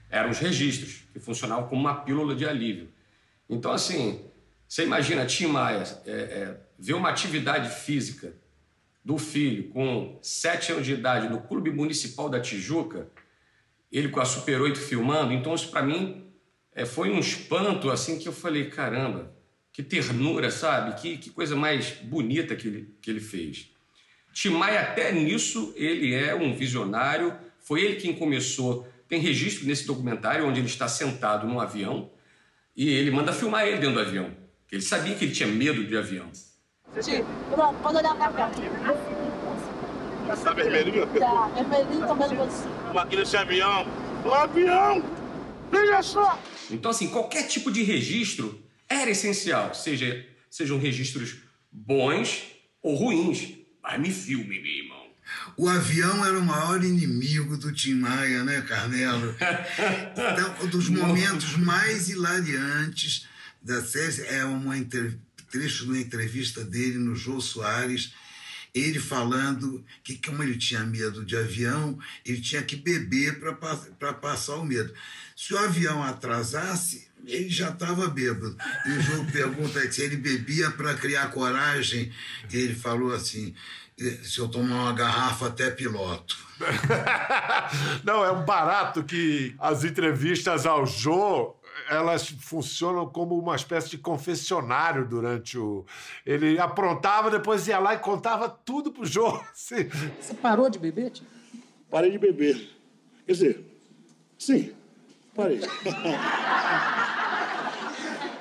eram 0.10 0.30
os 0.30 0.40
registros, 0.40 1.04
que 1.12 1.20
funcionavam 1.20 1.68
como 1.68 1.82
uma 1.82 2.02
pílula 2.02 2.36
de 2.36 2.46
alívio. 2.46 2.90
Então, 3.50 3.72
assim, 3.72 4.22
você 4.68 4.84
imagina 4.84 5.26
Tim 5.26 5.48
Maia 5.48 5.84
é, 6.06 6.12
é, 6.12 6.58
ver 6.78 6.94
uma 6.94 7.10
atividade 7.10 7.70
física 7.84 8.34
do 9.04 9.18
filho 9.18 9.70
com 9.70 10.20
sete 10.22 10.72
anos 10.72 10.86
de 10.86 10.94
idade 10.94 11.28
no 11.28 11.42
Clube 11.42 11.72
Municipal 11.72 12.30
da 12.30 12.40
Tijuca, 12.40 13.10
ele 13.92 14.10
com 14.10 14.20
a 14.20 14.26
Super 14.26 14.62
8 14.62 14.78
filmando, 14.78 15.34
então 15.34 15.56
isso 15.56 15.72
para 15.72 15.82
mim 15.82 16.28
é, 16.76 16.86
foi 16.86 17.10
um 17.10 17.20
espanto, 17.20 17.90
assim, 17.90 18.20
que 18.20 18.28
eu 18.28 18.32
falei, 18.32 18.70
caramba, 18.70 19.34
que 19.72 19.82
ternura, 19.82 20.52
sabe? 20.52 21.00
Que, 21.02 21.18
que 21.18 21.30
coisa 21.32 21.56
mais 21.56 21.92
bonita 21.92 22.56
que 22.56 22.68
ele, 22.68 22.96
que 23.02 23.10
ele 23.10 23.20
fez. 23.20 23.72
Tim 24.32 24.50
Maia, 24.50 24.82
até 24.82 25.12
nisso, 25.12 25.74
ele 25.76 26.14
é 26.14 26.36
um 26.36 26.56
visionário, 26.56 27.36
foi 27.60 27.82
ele 27.82 27.96
quem 27.96 28.14
começou, 28.14 28.88
tem 29.08 29.20
registro 29.20 29.66
nesse 29.66 29.88
documentário 29.88 30.48
onde 30.48 30.60
ele 30.60 30.68
está 30.68 30.88
sentado 30.88 31.48
num 31.48 31.60
avião, 31.60 32.12
e 32.76 32.90
ele 32.90 33.12
manda 33.12 33.34
filmar 33.34 33.66
ele 33.66 33.78
dentro 33.78 33.96
do 33.96 34.02
avião. 34.02 34.32
Ele 34.72 34.82
sabia 34.82 35.16
que 35.16 35.26
ele 35.26 35.34
tinha 35.34 35.48
medo 35.48 35.84
de 35.84 35.98
avião. 35.98 36.30
Tio, 37.02 37.26
pronto, 37.52 37.80
pode 37.82 37.98
olhar 37.98 38.16
pra 38.16 38.32
cá. 38.32 38.52
Tá 40.44 40.54
vermelhinho? 40.54 41.08
Tá, 41.08 41.48
vermelhinho 41.48 42.08
também 42.08 42.36
você. 42.36 42.68
Uma 42.92 43.02
aqui 43.02 43.16
nesse 43.16 43.36
avião. 43.36 43.86
Um 44.26 44.34
avião! 44.34 45.04
Veja 45.72 46.02
só! 46.02 46.40
Então, 46.70 46.92
assim, 46.92 47.08
qualquer 47.10 47.48
tipo 47.48 47.72
de 47.72 47.84
registro 47.84 48.62
era 48.88 49.10
essencial, 49.10 49.74
seja, 49.74 50.26
sejam 50.50 50.78
registros 50.78 51.38
bons 51.72 52.44
ou 52.82 52.96
ruins. 52.96 53.56
Mas 53.82 54.00
me 54.00 54.12
filme, 54.12 54.56
irmão. 54.56 54.89
O 55.60 55.68
avião 55.68 56.26
era 56.26 56.40
o 56.40 56.46
maior 56.46 56.82
inimigo 56.82 57.58
do 57.58 57.74
Tim 57.74 57.96
Maia, 57.96 58.46
né, 58.46 58.62
Carnelo? 58.62 59.36
Então, 60.14 60.56
um 60.64 60.68
dos 60.68 60.88
momentos 60.88 61.58
mais 61.58 62.08
hilariantes 62.08 63.28
da 63.62 63.84
série 63.84 64.22
é 64.28 64.46
um 64.46 64.64
trecho 65.52 65.84
de 65.84 65.92
uma 65.92 66.00
entrevista 66.00 66.64
dele 66.64 66.98
no 66.98 67.14
Jô 67.14 67.42
Soares, 67.42 68.14
ele 68.74 69.00
falando 69.00 69.84
que, 70.02 70.16
como 70.16 70.42
ele 70.42 70.56
tinha 70.58 70.86
medo 70.86 71.26
de 71.26 71.36
avião, 71.36 72.00
ele 72.26 72.40
tinha 72.40 72.64
que 72.64 72.78
beber 72.78 73.42
para 73.42 74.14
passar 74.14 74.56
o 74.56 74.66
medo. 74.66 74.94
Se 75.36 75.54
o 75.54 75.58
avião 75.58 76.02
atrasasse, 76.02 77.10
ele 77.26 77.50
já 77.50 77.70
estava 77.70 78.08
bêbado. 78.08 78.56
E 78.86 78.90
o 78.92 79.02
João 79.02 79.26
pergunta 79.26 79.92
se 79.92 80.04
ele 80.04 80.16
bebia 80.16 80.72
para 80.72 80.96
criar 80.96 81.28
coragem. 81.32 82.12
Ele 82.50 82.76
falou 82.76 83.14
assim: 83.14 83.54
se 84.24 84.40
eu 84.40 84.48
tomar 84.48 84.84
uma 84.84 84.94
garrafa, 84.94 85.48
até 85.48 85.70
piloto. 85.70 86.38
Não, 88.04 88.24
é 88.24 88.32
um 88.32 88.46
barato 88.46 89.04
que 89.04 89.56
as 89.60 89.84
entrevistas 89.84 90.66
ao 90.66 90.86
Jô 90.86 91.56
elas 91.90 92.28
funcionam 92.30 93.08
como 93.08 93.38
uma 93.38 93.56
espécie 93.56 93.90
de 93.90 93.98
confessionário 93.98 95.08
durante 95.08 95.58
o. 95.58 95.86
Ele 96.26 96.60
aprontava, 96.60 97.32
depois 97.32 97.68
ia 97.68 97.80
lá 97.80 97.94
e 97.96 98.00
contava 98.00 98.50
tudo 98.50 98.92
pro 98.92 99.06
Jô. 99.06 99.28
Assim. 99.52 99.90
Você 100.20 100.34
parou 100.36 100.70
de 100.70 100.78
beber, 100.78 101.12
tio? 101.12 101.26
Parei 101.90 102.12
de 102.12 102.20
beber. 102.20 102.70
Quer 103.26 103.32
dizer, 103.32 103.66
sim, 104.38 104.74
parei. 105.36 105.62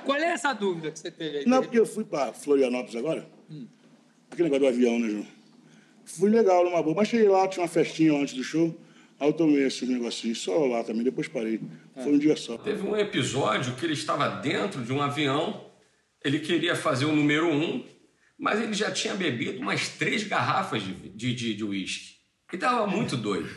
Qual 0.05 0.19
é 0.19 0.33
essa 0.33 0.53
dúvida 0.53 0.91
que 0.91 0.99
você 0.99 1.11
teve 1.11 1.39
aí? 1.39 1.47
Não, 1.47 1.63
porque 1.63 1.79
eu 1.79 1.87
fui 1.87 2.05
pra 2.05 2.33
Florianópolis 2.33 2.97
agora. 2.97 3.29
Aquele 4.31 4.51
negócio 4.51 4.61
do 4.61 4.69
avião, 4.75 4.99
né, 4.99 5.09
João? 5.09 5.38
Fui 6.09 6.31
legal 6.31 6.65
numa 6.65 6.83
boa, 6.83 6.97
mas 6.97 7.09
cheguei 7.09 7.29
lá, 7.29 7.47
tinha 7.47 7.63
uma 7.63 7.69
festinha 7.69 8.15
antes 8.15 8.35
do 8.35 8.43
show. 8.43 8.75
Aí 9.21 9.29
eu 9.29 9.33
tomei 9.33 9.67
esses 9.67 9.87
negocinhos, 9.89 10.39
só 10.39 10.65
lá 10.65 10.83
também, 10.83 11.03
depois 11.03 11.29
parei. 11.29 11.61
Foi 11.95 12.13
um 12.13 12.19
dia 12.19 12.37
só. 12.37 12.57
Teve 12.57 12.87
um 12.87 12.97
episódio 12.97 13.75
que 13.75 13.85
ele 13.85 13.93
estava 13.93 14.29
dentro 14.29 14.83
de 14.83 14.93
um 14.93 15.03
avião, 15.03 15.67
ele 16.25 16.39
queria 16.39 16.75
fazer 16.75 17.05
o 17.05 17.15
número 17.15 17.49
um, 17.49 17.85
mas 18.39 18.61
ele 18.61 18.73
já 18.73 18.91
tinha 18.91 19.15
bebido 19.15 19.61
umas 19.61 19.89
três 19.89 20.23
garrafas 20.23 20.83
de 20.83 20.93
uísque. 20.93 21.09
De, 21.11 21.35
de, 21.35 21.55
de 21.55 21.65
whisky. 21.65 22.19
Ele 22.51 22.63
estava 22.63 22.87
muito 22.87 23.17
doido. 23.17 23.51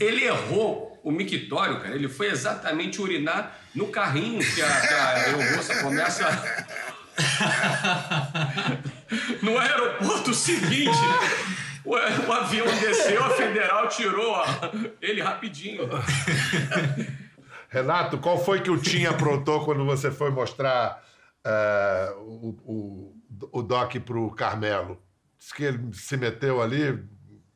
Ele 0.00 0.24
errou 0.24 0.98
o 1.04 1.12
mictório, 1.12 1.80
cara. 1.80 1.94
Ele 1.94 2.08
foi 2.08 2.28
exatamente 2.28 3.00
urinar 3.00 3.60
no 3.74 3.88
carrinho 3.88 4.40
que 4.40 4.60
a, 4.60 4.80
que 4.80 4.94
a 4.94 5.08
aeromoça 5.10 5.82
começa. 5.82 6.26
no 9.42 9.58
aeroporto 9.58 10.34
seguinte. 10.34 10.90
O, 11.84 11.94
o, 11.94 12.32
avião 12.32 12.66
desceu, 12.80 13.22
a 13.24 13.30
federal 13.30 13.88
tirou 13.88 14.32
ó, 14.32 14.44
ele 15.00 15.20
rapidinho. 15.20 15.88
Renato, 17.68 18.18
qual 18.18 18.42
foi 18.42 18.60
que 18.60 18.70
o 18.70 18.78
Tim 18.78 19.06
aprontou 19.06 19.64
quando 19.64 19.84
você 19.84 20.10
foi 20.10 20.30
mostrar 20.30 21.02
uh, 21.44 22.20
o, 22.20 22.48
o, 22.64 23.16
o 23.50 23.62
doc 23.62 23.96
pro 23.96 24.30
Carmelo? 24.30 25.02
Diz 25.38 25.52
que 25.52 25.64
ele 25.64 25.92
se 25.92 26.16
meteu 26.16 26.62
ali, 26.62 27.02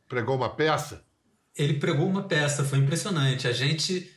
pregou 0.08 0.34
uma 0.34 0.48
peça. 0.48 1.04
Ele 1.54 1.74
pregou 1.74 2.08
uma 2.08 2.22
peça, 2.22 2.64
foi 2.64 2.78
impressionante. 2.78 3.46
A 3.46 3.52
gente 3.52 4.10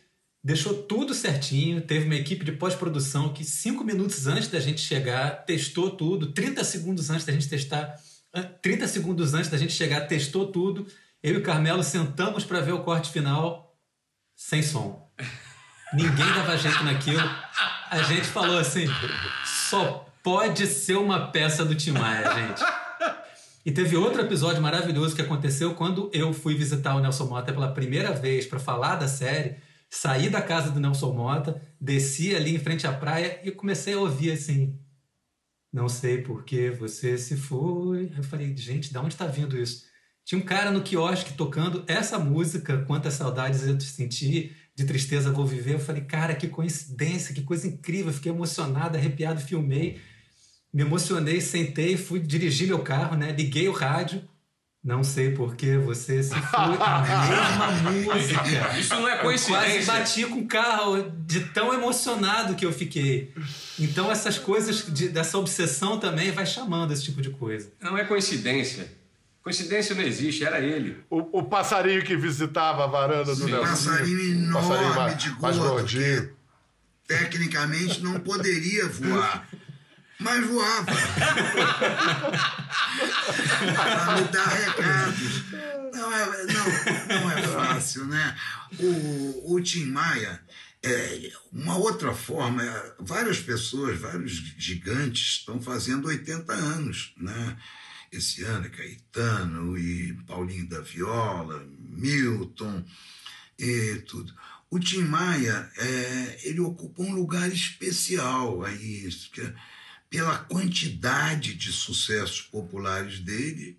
deixou 0.43 0.83
tudo 0.83 1.13
certinho, 1.13 1.81
teve 1.81 2.05
uma 2.05 2.15
equipe 2.15 2.45
de 2.45 2.53
pós-produção 2.53 3.33
que 3.33 3.43
cinco 3.43 3.83
minutos 3.83 4.25
antes 4.25 4.47
da 4.47 4.59
gente 4.59 4.81
chegar, 4.81 5.45
testou 5.45 5.91
tudo, 5.91 6.31
30 6.31 6.63
segundos 6.63 7.09
antes 7.09 7.25
da 7.25 7.33
gente 7.33 7.49
testar, 7.49 7.95
30 8.61 8.87
segundos 8.87 9.33
antes 9.33 9.49
da 9.49 9.57
gente 9.57 9.73
chegar, 9.73 10.01
testou 10.01 10.51
tudo. 10.51 10.87
Eu 11.21 11.35
e 11.35 11.37
o 11.37 11.43
Carmelo 11.43 11.83
sentamos 11.83 12.43
para 12.43 12.61
ver 12.61 12.73
o 12.73 12.83
corte 12.83 13.11
final 13.11 13.75
sem 14.35 14.61
som. 14.61 15.09
Ninguém 15.93 16.33
dava 16.33 16.57
jeito 16.57 16.83
naquilo. 16.83 17.29
A 17.89 18.01
gente 18.03 18.27
falou 18.27 18.57
assim: 18.57 18.85
só 19.69 20.05
pode 20.23 20.67
ser 20.67 20.97
uma 20.97 21.27
peça 21.27 21.65
do 21.65 21.75
Tim 21.75 21.91
Maia, 21.91 22.33
gente. 22.33 22.63
E 23.65 23.71
teve 23.71 23.97
outro 23.97 24.21
episódio 24.21 24.61
maravilhoso 24.61 25.15
que 25.15 25.21
aconteceu 25.21 25.73
quando 25.75 26.09
eu 26.13 26.33
fui 26.33 26.55
visitar 26.55 26.95
o 26.95 26.99
Nelson 26.99 27.25
Mota 27.25 27.51
pela 27.51 27.71
primeira 27.71 28.13
vez 28.13 28.45
para 28.45 28.59
falar 28.59 28.95
da 28.95 29.07
série. 29.07 29.57
Saí 29.89 30.29
da 30.29 30.41
casa 30.41 30.69
do 30.69 30.79
Nelson 30.79 31.13
Mota, 31.13 31.61
desci 31.81 32.35
ali 32.35 32.55
em 32.55 32.59
frente 32.59 32.85
à 32.85 32.93
praia 32.93 33.41
e 33.43 33.51
comecei 33.51 33.95
a 33.95 33.99
ouvir 33.99 34.31
assim: 34.31 34.79
Não 35.71 35.87
sei 35.87 36.21
por 36.21 36.43
que 36.43 36.71
você 36.71 37.17
se 37.17 37.37
foi. 37.37 38.11
Eu 38.15 38.23
falei: 38.23 38.55
Gente, 38.57 38.91
de 38.91 38.97
onde 38.97 39.13
está 39.13 39.27
vindo 39.27 39.57
isso? 39.57 39.85
Tinha 40.25 40.39
um 40.39 40.45
cara 40.45 40.71
no 40.71 40.81
quiosque 40.81 41.33
tocando 41.33 41.83
essa 41.87 42.19
música, 42.19 42.83
Quantas 42.85 43.15
Saudades 43.15 43.65
Eu 43.65 43.77
Te 43.77 43.83
Senti, 43.83 44.55
de 44.75 44.85
Tristeza 44.85 45.31
Vou 45.31 45.45
Viver. 45.45 45.75
Eu 45.75 45.79
falei: 45.79 46.03
Cara, 46.03 46.35
que 46.35 46.47
coincidência, 46.47 47.33
que 47.33 47.43
coisa 47.43 47.67
incrível. 47.67 48.11
Fiquei 48.11 48.31
emocionado, 48.31 48.97
arrepiado, 48.97 49.41
filmei. 49.41 49.99
Me 50.71 50.83
emocionei, 50.83 51.41
sentei, 51.41 51.97
fui 51.97 52.19
dirigir 52.19 52.67
meu 52.67 52.79
carro, 52.79 53.15
né? 53.15 53.31
Liguei 53.31 53.67
o 53.67 53.71
rádio. 53.71 54.27
Não 54.83 55.03
sei 55.03 55.31
por 55.31 55.55
que 55.57 55.77
você 55.77 56.23
se 56.23 56.29
foi. 56.39 56.77
A 56.79 57.03
mesma 57.27 58.13
música. 58.13 58.77
Isso 58.79 58.95
não 58.95 59.07
é 59.09 59.17
Eu 59.17 59.21
quase 59.23 59.45
coincidência. 59.47 59.93
bati 59.93 60.25
com 60.25 60.39
o 60.39 60.47
carro 60.47 61.11
de 61.25 61.41
tão 61.47 61.73
emocionado 61.73 62.55
que 62.55 62.65
eu 62.65 62.71
fiquei. 62.71 63.33
Então 63.77 64.09
essas 64.09 64.37
coisas, 64.37 64.85
de- 64.87 65.09
dessa 65.09 65.37
obsessão 65.37 65.99
também 65.99 66.31
vai 66.31 66.45
chamando 66.45 66.93
esse 66.93 67.03
tipo 67.03 67.21
de 67.21 67.29
coisa. 67.29 67.69
Não 67.81 67.97
é 67.97 68.05
coincidência. 68.05 68.97
Coincidência 69.43 69.95
não 69.95 70.03
existe, 70.03 70.43
era 70.45 70.59
ele. 70.59 70.97
O, 71.09 71.39
o 71.39 71.43
passarinho 71.43 72.03
que 72.03 72.15
visitava 72.15 72.83
a 72.85 72.87
varanda 72.87 73.35
do 73.35 73.43
Sim. 73.45 73.51
Nelson. 73.51 73.67
Passarinho 73.89 74.31
enorme 74.31 74.67
passarinho 74.69 74.95
mais, 74.95 75.17
de 75.17 75.41
mais 75.41 75.57
gordo, 75.57 75.71
gordinho. 75.73 76.29
Tecnicamente 77.07 78.01
não 78.03 78.19
poderia 78.19 78.87
voar, 78.87 79.47
mas 80.19 80.45
voava. 80.45 80.85
Para 83.75 84.21
me 84.21 84.27
dar 84.27 84.47
recados. 84.47 85.43
Não 85.93 86.13
é, 86.13 86.45
não, 86.45 87.21
não 87.21 87.31
é 87.31 87.41
fácil, 87.41 88.05
né? 88.05 88.37
O, 88.77 89.55
o 89.55 89.61
Tim 89.61 89.85
Maia, 89.85 90.41
é, 90.83 91.31
uma 91.51 91.77
outra 91.77 92.13
forma, 92.13 92.63
é, 92.63 92.93
várias 92.99 93.39
pessoas, 93.39 93.97
vários 93.99 94.33
gigantes 94.57 95.39
estão 95.39 95.61
fazendo 95.61 96.07
80 96.07 96.53
anos, 96.53 97.13
né? 97.17 97.57
Esse 98.11 98.43
ano, 98.43 98.69
Caetano 98.69 99.77
e 99.77 100.13
Paulinho 100.27 100.67
da 100.67 100.81
Viola, 100.81 101.65
Milton 101.79 102.83
e 103.57 104.03
tudo. 104.07 104.33
O 104.69 104.79
Tim 104.79 105.03
Maia, 105.03 105.69
é, 105.77 106.39
ele 106.43 106.59
ocupa 106.59 107.03
um 107.03 107.13
lugar 107.13 107.51
especial 107.51 108.63
aí, 108.63 109.09
que 109.31 109.41
é 109.41 109.53
pela 110.09 110.37
quantidade 110.37 111.53
de 111.53 111.71
sucessos 111.71 112.41
populares 112.41 113.19
dele, 113.19 113.77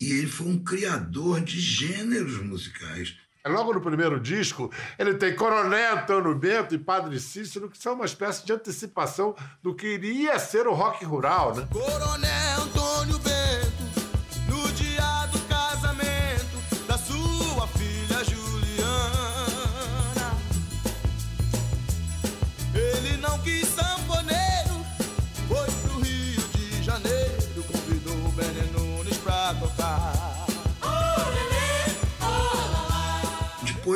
e 0.00 0.12
ele 0.12 0.26
foi 0.26 0.46
um 0.46 0.58
criador 0.58 1.40
de 1.42 1.60
gêneros 1.60 2.42
musicais. 2.42 3.14
Logo 3.46 3.72
no 3.72 3.80
primeiro 3.80 4.20
disco, 4.20 4.70
ele 4.98 5.14
tem 5.14 5.34
Coronel 5.34 5.98
Antônio 5.98 6.34
Bento 6.34 6.74
e 6.74 6.78
Padre 6.78 7.18
Cícero, 7.18 7.70
que 7.70 7.78
são 7.78 7.94
uma 7.94 8.04
espécie 8.04 8.44
de 8.44 8.52
antecipação 8.52 9.34
do 9.62 9.74
que 9.74 9.86
iria 9.86 10.38
ser 10.38 10.66
o 10.66 10.74
rock 10.74 11.04
rural, 11.04 11.54
né? 11.54 11.66
Coronel 11.70 12.66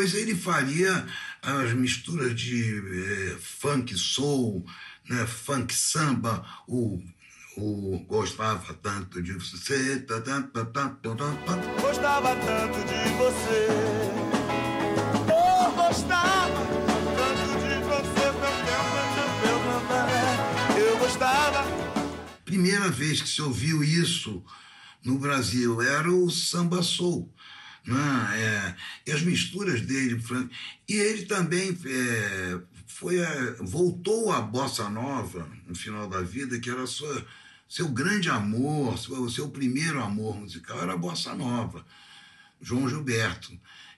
Depois 0.05 0.21
ele 0.21 0.37
faria 0.37 1.07
as 1.41 1.73
misturas 1.73 2.39
de 2.39 2.77
eh, 2.77 3.39
funk 3.41 3.97
soul, 3.97 4.63
né, 5.09 5.25
funk 5.27 5.73
samba, 5.73 6.45
o, 6.69 7.03
o 7.57 8.05
gostava 8.07 8.75
tanto 8.75 9.23
de 9.23 9.33
você. 9.33 10.01
tá, 10.01 10.21
tá, 10.21 10.43
tá, 10.43 10.63
tá, 10.67 10.91
tá, 10.91 11.15
tá. 11.15 11.57
Gostava 11.81 12.37
tanto 12.37 12.81
de 12.85 13.15
você. 13.17 13.67
Eu 15.33 15.73
gostava 15.73 16.67
tanto 17.17 17.47
de 17.65 17.81
você. 17.89 18.29
Eu 20.79 20.99
gostava. 20.99 21.65
Primeira 22.45 22.91
vez 22.91 23.23
que 23.23 23.29
se 23.31 23.41
ouviu 23.41 23.83
isso 23.83 24.45
no 25.03 25.19
Brasil 25.19 25.81
era 25.81 26.13
o 26.13 26.29
samba 26.31 26.83
soul. 26.83 27.33
Né? 27.87 27.97
É, 28.41 28.75
e 29.07 29.13
as 29.13 29.23
misturas 29.23 29.81
dele, 29.83 30.21
e 30.89 30.95
ele 30.95 31.27
também 31.27 31.79
é, 31.85 32.59
foi 32.87 33.23
a- 33.23 33.57
voltou 33.61 34.33
à 34.33 34.41
bossa 34.41 34.89
nova 34.89 35.49
no 35.67 35.75
final 35.75 36.09
da 36.09 36.23
vida, 36.23 36.59
que 36.59 36.71
era 36.71 36.87
sua, 36.87 37.27
seu 37.69 37.89
grande 37.89 38.31
amor, 38.31 38.99
seu, 38.99 39.29
seu 39.29 39.51
primeiro 39.51 40.03
amor 40.03 40.37
musical 40.39 40.81
era 40.81 40.95
a 40.95 40.97
bossa 40.97 41.35
nova. 41.35 41.85
João 42.61 42.89
Gilberto. 42.89 43.53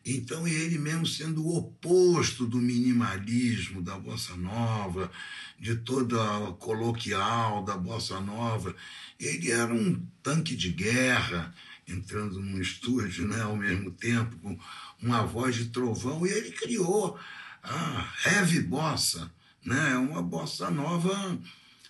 Então, 0.05 0.47
ele 0.47 0.79
mesmo 0.79 1.07
sendo 1.07 1.45
o 1.45 1.57
oposto 1.57 2.47
do 2.47 2.59
minimalismo 2.59 3.83
da 3.83 3.99
bossa 3.99 4.37
nova, 4.37 5.11
de 5.59 5.75
toda 5.77 6.17
a 6.23 6.53
coloquial 6.53 7.65
da 7.65 7.77
bossa 7.77 8.21
nova, 8.21 8.75
ele 9.19 9.51
era 9.51 9.73
um 9.73 10.01
tanque 10.23 10.55
de 10.55 10.71
guerra 10.71 11.53
entrando 11.87 12.41
num 12.41 12.61
estúdio, 12.61 13.29
né, 13.29 13.43
ao 13.43 13.57
mesmo 13.57 13.91
tempo 13.91 14.37
com 14.39 14.59
uma 15.01 15.25
voz 15.25 15.55
de 15.55 15.67
trovão 15.67 16.27
e 16.27 16.31
ele 16.31 16.51
criou 16.51 17.19
a 17.63 18.13
heavy 18.25 18.61
bossa, 18.61 19.31
né, 19.65 19.97
uma 19.97 20.23
bossa 20.23 20.71
nova 20.71 21.39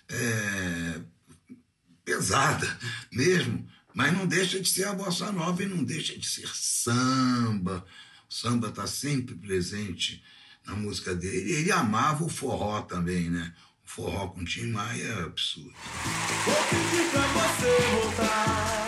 é, 0.09 1.01
pesada 2.05 2.77
mesmo, 3.11 3.67
mas 3.93 4.13
não 4.13 4.27
deixa 4.27 4.59
de 4.59 4.69
ser 4.69 4.85
a 4.85 4.93
bossa 4.93 5.31
nova 5.31 5.63
e 5.63 5.67
não 5.67 5.83
deixa 5.83 6.17
de 6.17 6.25
ser 6.25 6.47
samba. 6.53 7.85
O 8.29 8.33
samba 8.33 8.67
está 8.67 8.85
sempre 8.85 9.33
presente 9.35 10.23
na 10.65 10.75
música 10.75 11.15
dele. 11.15 11.51
Ele 11.51 11.71
amava 11.71 12.23
o 12.23 12.29
forró 12.29 12.81
também, 12.81 13.29
né? 13.29 13.53
O 13.83 13.89
forró 13.89 14.27
com 14.27 14.43
Tim 14.43 14.67
Maia 14.67 15.03
é 15.03 15.23
absurdo. 15.23 15.73
Vou 16.45 16.63
pedir 16.69 17.09
pra 17.09 17.27
você 17.27 17.65
voltar. 17.95 18.86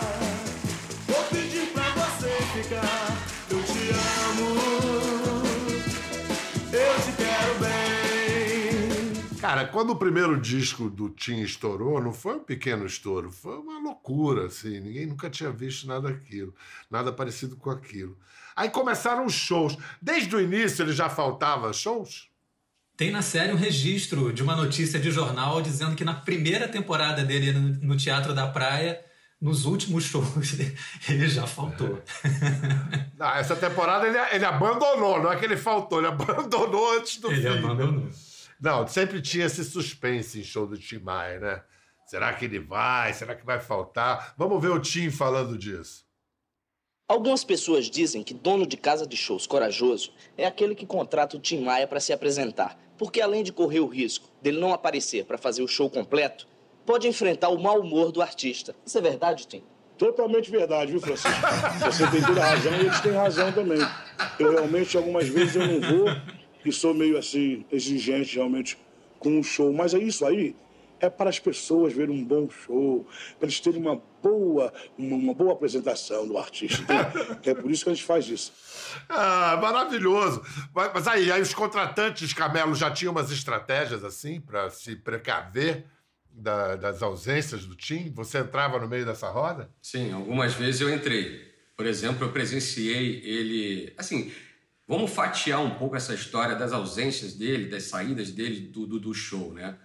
Quando 9.72 9.92
o 9.92 9.96
primeiro 9.96 10.40
disco 10.40 10.90
do 10.90 11.10
Tim 11.10 11.42
estourou, 11.42 12.02
não 12.02 12.14
foi 12.14 12.36
um 12.36 12.44
pequeno 12.44 12.86
estouro, 12.86 13.32
foi 13.32 13.58
uma 13.58 13.80
loucura, 13.80 14.48
assim. 14.48 14.80
Ninguém 14.80 15.06
nunca 15.06 15.30
tinha 15.30 15.52
visto 15.52 15.88
nada 15.88 16.10
daquilo, 16.12 16.54
nada 16.90 17.12
parecido 17.12 17.56
com 17.56 17.70
aquilo. 17.70 18.18
Aí 18.56 18.70
começaram 18.70 19.26
os 19.26 19.34
shows. 19.34 19.78
Desde 20.02 20.36
o 20.36 20.42
início 20.42 20.84
ele 20.84 20.92
já 20.94 21.10
faltava 21.10 21.72
shows? 21.72 22.28
Tem 22.98 23.12
na 23.12 23.22
série 23.22 23.54
um 23.54 23.56
registro 23.56 24.34
de 24.34 24.44
uma 24.44 24.56
notícia 24.58 25.00
de 25.00 25.10
jornal 25.10 25.62
dizendo 25.62 25.96
que 25.96 26.04
na 26.04 26.14
primeira 26.14 26.68
temporada 26.68 27.24
dele 27.24 27.54
no 27.54 27.96
Teatro 27.96 28.34
da 28.34 28.48
Praia, 28.48 29.00
nos 29.40 29.64
últimos 29.64 30.04
shows, 30.04 30.60
ele 31.08 31.30
já 31.30 31.48
faltou. 31.48 32.04
Não, 33.18 33.30
essa 33.36 33.56
temporada 33.56 34.06
ele, 34.06 34.18
ele 34.36 34.44
abandonou, 34.44 35.22
não 35.24 35.32
é 35.32 35.38
que 35.38 35.46
ele 35.46 35.56
faltou, 35.56 36.00
ele 36.00 36.08
abandonou 36.08 36.98
antes 36.98 37.18
do 37.22 37.32
Ele 37.32 37.42
fim. 37.42 37.48
abandonou. 37.48 38.10
Não, 38.60 38.86
sempre 38.88 39.22
tinha 39.22 39.46
esse 39.46 39.64
suspense 39.64 40.40
em 40.40 40.44
show 40.44 40.68
do 40.68 40.78
Tim 40.78 41.00
Maia, 41.00 41.40
né? 41.40 41.64
Será 42.06 42.34
que 42.34 42.46
ele 42.46 42.60
vai? 42.60 43.14
Será 43.14 43.36
que 43.36 43.46
vai 43.46 43.60
faltar? 43.60 44.34
Vamos 44.36 44.62
ver 44.62 44.70
o 44.70 44.80
Tim 44.80 45.10
falando 45.10 45.58
disso. 45.58 46.06
Algumas 47.08 47.44
pessoas 47.44 47.90
dizem 47.90 48.22
que 48.22 48.34
dono 48.34 48.68
de 48.68 48.76
casa 48.76 49.08
de 49.08 49.16
shows 49.16 49.48
corajoso 49.48 50.12
é 50.38 50.46
aquele 50.46 50.76
que 50.76 50.86
contrata 50.86 51.38
o 51.38 51.40
Tim 51.40 51.62
Maia 51.62 51.88
para 51.88 52.00
se 52.00 52.12
apresentar, 52.12 52.78
porque 52.98 53.22
além 53.22 53.44
de 53.44 53.54
correr 53.54 53.80
o 53.80 53.88
risco 53.88 54.30
dele 54.42 54.60
não 54.60 54.74
aparecer 54.74 55.26
para 55.26 55.38
fazer 55.38 55.64
o 55.64 55.68
show 55.68 55.90
completo, 55.90 56.48
pode 56.86 57.08
enfrentar 57.08 57.50
o 57.50 57.62
mau 57.62 57.80
humor 57.80 58.12
do 58.12 58.22
artista. 58.22 58.76
Isso 58.86 58.98
é 58.98 59.02
verdade, 59.02 59.48
Tim? 59.48 59.64
Totalmente 59.98 60.52
verdade, 60.52 60.92
viu, 60.92 61.02
Francisco? 61.02 61.30
Você 61.86 62.08
tem 62.10 62.22
toda 62.22 62.42
a 62.42 62.50
razão 62.50 62.74
e 62.74 62.80
eles 62.80 63.00
têm 63.02 63.12
razão 63.12 63.52
também. 63.52 63.80
Eu 64.40 64.52
realmente, 64.52 64.98
algumas 64.98 65.28
vezes, 65.28 65.56
eu 65.56 65.68
não 65.68 65.82
vou 65.82 66.39
e 66.66 66.72
sou 66.72 66.94
meio 66.94 67.18
assim, 67.18 67.66
exigente 67.72 68.36
realmente 68.36 68.78
com 69.20 69.38
um 69.40 69.44
show. 69.44 69.72
Mas 69.74 69.94
é 69.94 70.00
isso 70.00 70.26
aí, 70.26 70.56
é 71.00 71.10
para 71.10 71.30
as 71.30 71.40
pessoas 71.40 71.94
verem 71.94 72.16
um 72.20 72.24
bom 72.26 72.50
show, 72.50 73.08
para 73.38 73.48
eles 73.48 73.60
terem 73.60 73.80
uma 73.82 74.02
boa, 74.22 74.74
uma, 74.98 75.16
uma 75.16 75.34
boa 75.34 75.54
apresentação 75.54 76.28
do 76.28 76.38
artista. 76.38 76.84
É 77.46 77.54
por 77.54 77.72
isso 77.72 77.84
que 77.86 77.90
a 77.90 77.94
gente 77.94 78.06
faz 78.06 78.28
isso. 78.28 78.52
Ah, 79.08 79.58
maravilhoso. 79.62 80.42
Mas, 80.74 80.92
mas 80.94 81.08
aí, 81.08 81.32
aí 81.32 81.42
os 81.42 81.54
contratantes, 81.54 82.34
Camelo, 82.34 82.76
já 82.76 82.92
tinham 82.92 83.12
umas 83.12 83.32
estratégias 83.32 84.04
assim 84.04 84.40
para 84.42 84.70
se 84.70 84.96
precaver 84.98 85.86
da- 86.32 86.76
das 86.76 87.02
ausências 87.02 87.66
do 87.66 87.76
Tim? 87.76 88.12
Você 88.16 88.40
entrava 88.40 88.78
no 88.80 88.88
meio 88.88 89.06
dessa 89.06 89.30
roda? 89.30 89.70
Sim, 89.82 90.12
algumas 90.12 90.54
vezes 90.54 90.82
eu 90.82 90.94
entrei. 90.94 91.48
Por 91.78 91.86
exemplo, 91.86 92.26
eu 92.28 92.32
presenciei 92.32 93.22
ele. 93.24 93.94
Assim, 93.98 94.32
vamos 94.90 95.12
fatiar 95.12 95.62
um 95.62 95.76
pouco 95.76 95.96
essa 95.96 96.16
história 96.16 96.56
das 96.56 96.74
ausências 96.74 97.36
dele, 97.36 97.70
das 97.70 97.84
saídas 97.84 98.32
dele 98.32 98.62
do, 98.62 98.88
do, 98.88 99.00
do 99.00 99.14
show, 99.14 99.54
né? 99.54 99.78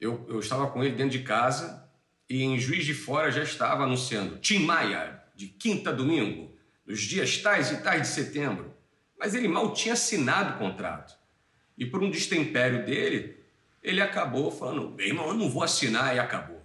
Eu, 0.00 0.26
eu 0.28 0.40
estava 0.40 0.66
com 0.72 0.82
ele 0.82 0.96
dentro 0.96 1.16
de 1.16 1.22
casa 1.22 1.88
e 2.28 2.42
em 2.42 2.58
Juiz 2.58 2.84
de 2.84 2.94
Fora 2.94 3.30
já 3.30 3.44
estava 3.44 3.84
anunciando 3.84 4.38
Tim 4.38 4.64
Maia, 4.64 5.22
de 5.36 5.46
quinta 5.46 5.90
a 5.90 5.92
domingo, 5.92 6.52
nos 6.84 7.00
dias 7.00 7.38
tais 7.38 7.70
e 7.70 7.80
tais 7.80 8.02
de 8.02 8.08
setembro. 8.08 8.74
Mas 9.16 9.36
ele 9.36 9.46
mal 9.46 9.72
tinha 9.72 9.94
assinado 9.94 10.56
o 10.56 10.58
contrato. 10.58 11.16
E 11.78 11.86
por 11.86 12.02
um 12.02 12.10
destempério 12.10 12.84
dele, 12.84 13.38
ele 13.80 14.00
acabou 14.00 14.50
falando: 14.50 14.90
meu 14.90 15.06
irmão, 15.06 15.28
eu 15.28 15.34
não 15.34 15.48
vou 15.48 15.62
assinar, 15.62 16.16
e 16.16 16.18
acabou. 16.18 16.60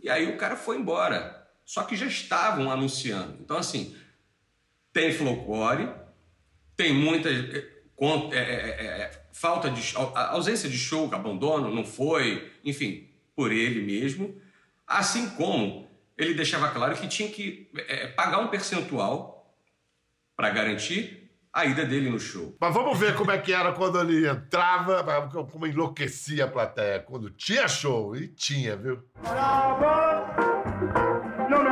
E 0.00 0.10
aí 0.10 0.28
o 0.28 0.36
cara 0.36 0.56
foi 0.56 0.78
embora. 0.78 1.48
Só 1.64 1.84
que 1.84 1.94
já 1.94 2.06
estavam 2.06 2.72
anunciando. 2.72 3.38
Então, 3.40 3.56
assim, 3.56 3.96
tem 4.92 5.12
folclore, 5.12 5.88
tem 6.76 6.92
muita 6.92 7.28
é, 7.28 8.38
é, 8.38 9.22
falta 9.32 9.70
de 9.70 9.94
ausência 9.96 10.68
de 10.68 10.78
show, 10.78 11.08
abandono, 11.12 11.74
não 11.74 11.84
foi, 11.84 12.50
enfim, 12.64 13.08
por 13.34 13.52
ele 13.52 13.82
mesmo. 13.82 14.40
Assim 14.86 15.30
como 15.30 15.88
ele 16.16 16.34
deixava 16.34 16.68
claro 16.68 16.96
que 16.96 17.08
tinha 17.08 17.28
que 17.28 17.70
é, 17.88 18.08
pagar 18.08 18.38
um 18.38 18.48
percentual 18.48 19.54
para 20.36 20.50
garantir 20.50 21.30
a 21.52 21.64
ida 21.64 21.84
dele 21.84 22.10
no 22.10 22.18
show. 22.18 22.56
Mas 22.60 22.74
vamos 22.74 22.98
ver 22.98 23.14
como 23.14 23.30
é 23.30 23.38
que 23.38 23.52
era 23.52 23.72
quando 23.72 24.00
ele 24.00 24.28
entrava, 24.28 25.28
como 25.50 25.66
enlouquecia 25.66 26.46
a 26.46 26.48
plateia. 26.48 26.98
Quando 26.98 27.30
tinha 27.30 27.68
show, 27.68 28.16
e 28.16 28.26
tinha, 28.26 28.76
viu? 28.76 29.00
Não 31.48 31.62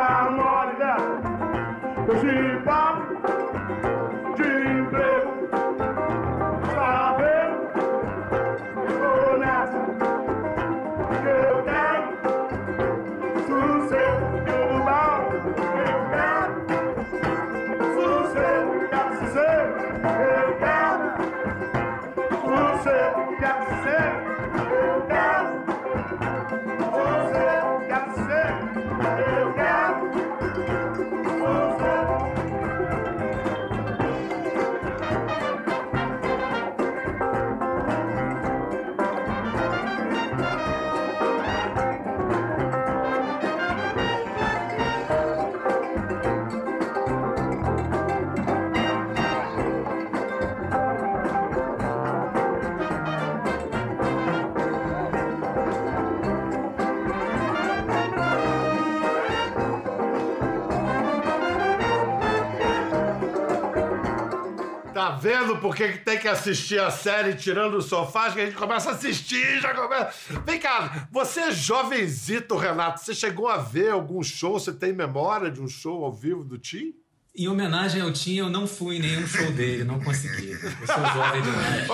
por 65.63 65.77
que 65.77 65.97
tem 65.99 66.19
que 66.19 66.27
assistir 66.27 66.81
a 66.81 66.91
série 66.91 67.37
tirando 67.37 67.75
o 67.75 67.83
sofá? 67.83 68.33
Que 68.33 68.41
a 68.41 68.47
gente 68.47 68.57
começa 68.57 68.91
a 68.91 68.95
assistir, 68.95 69.61
já 69.61 69.73
começa. 69.73 70.13
Vem 70.45 70.59
cá, 70.59 71.09
você 71.11 71.41
é 71.41 71.53
jovenzito, 71.53 72.57
Renato. 72.57 73.01
Você 73.01 73.15
chegou 73.15 73.47
a 73.47 73.59
ver 73.59 73.91
algum 73.91 74.21
show? 74.23 74.59
Você 74.59 74.73
tem 74.73 74.93
memória 74.93 75.51
de 75.51 75.63
um 75.63 75.69
show 75.69 76.05
ao 76.05 76.13
vivo 76.13 76.43
do 76.43 76.59
Tim? 76.59 76.93
Em 77.35 77.49
homenagem 77.49 78.03
ao 78.03 78.13
Tim, 78.13 78.35
eu 78.35 78.51
não 78.51 78.67
fui 78.67 78.97
em 78.97 79.01
nenhum 79.01 79.27
show 79.27 79.51
dele, 79.53 79.85
não 79.85 79.99
consegui. 79.99 80.51
Eu 80.51 80.59
sou 80.87 81.07
jovem 81.15 81.41
demais. 81.41 81.87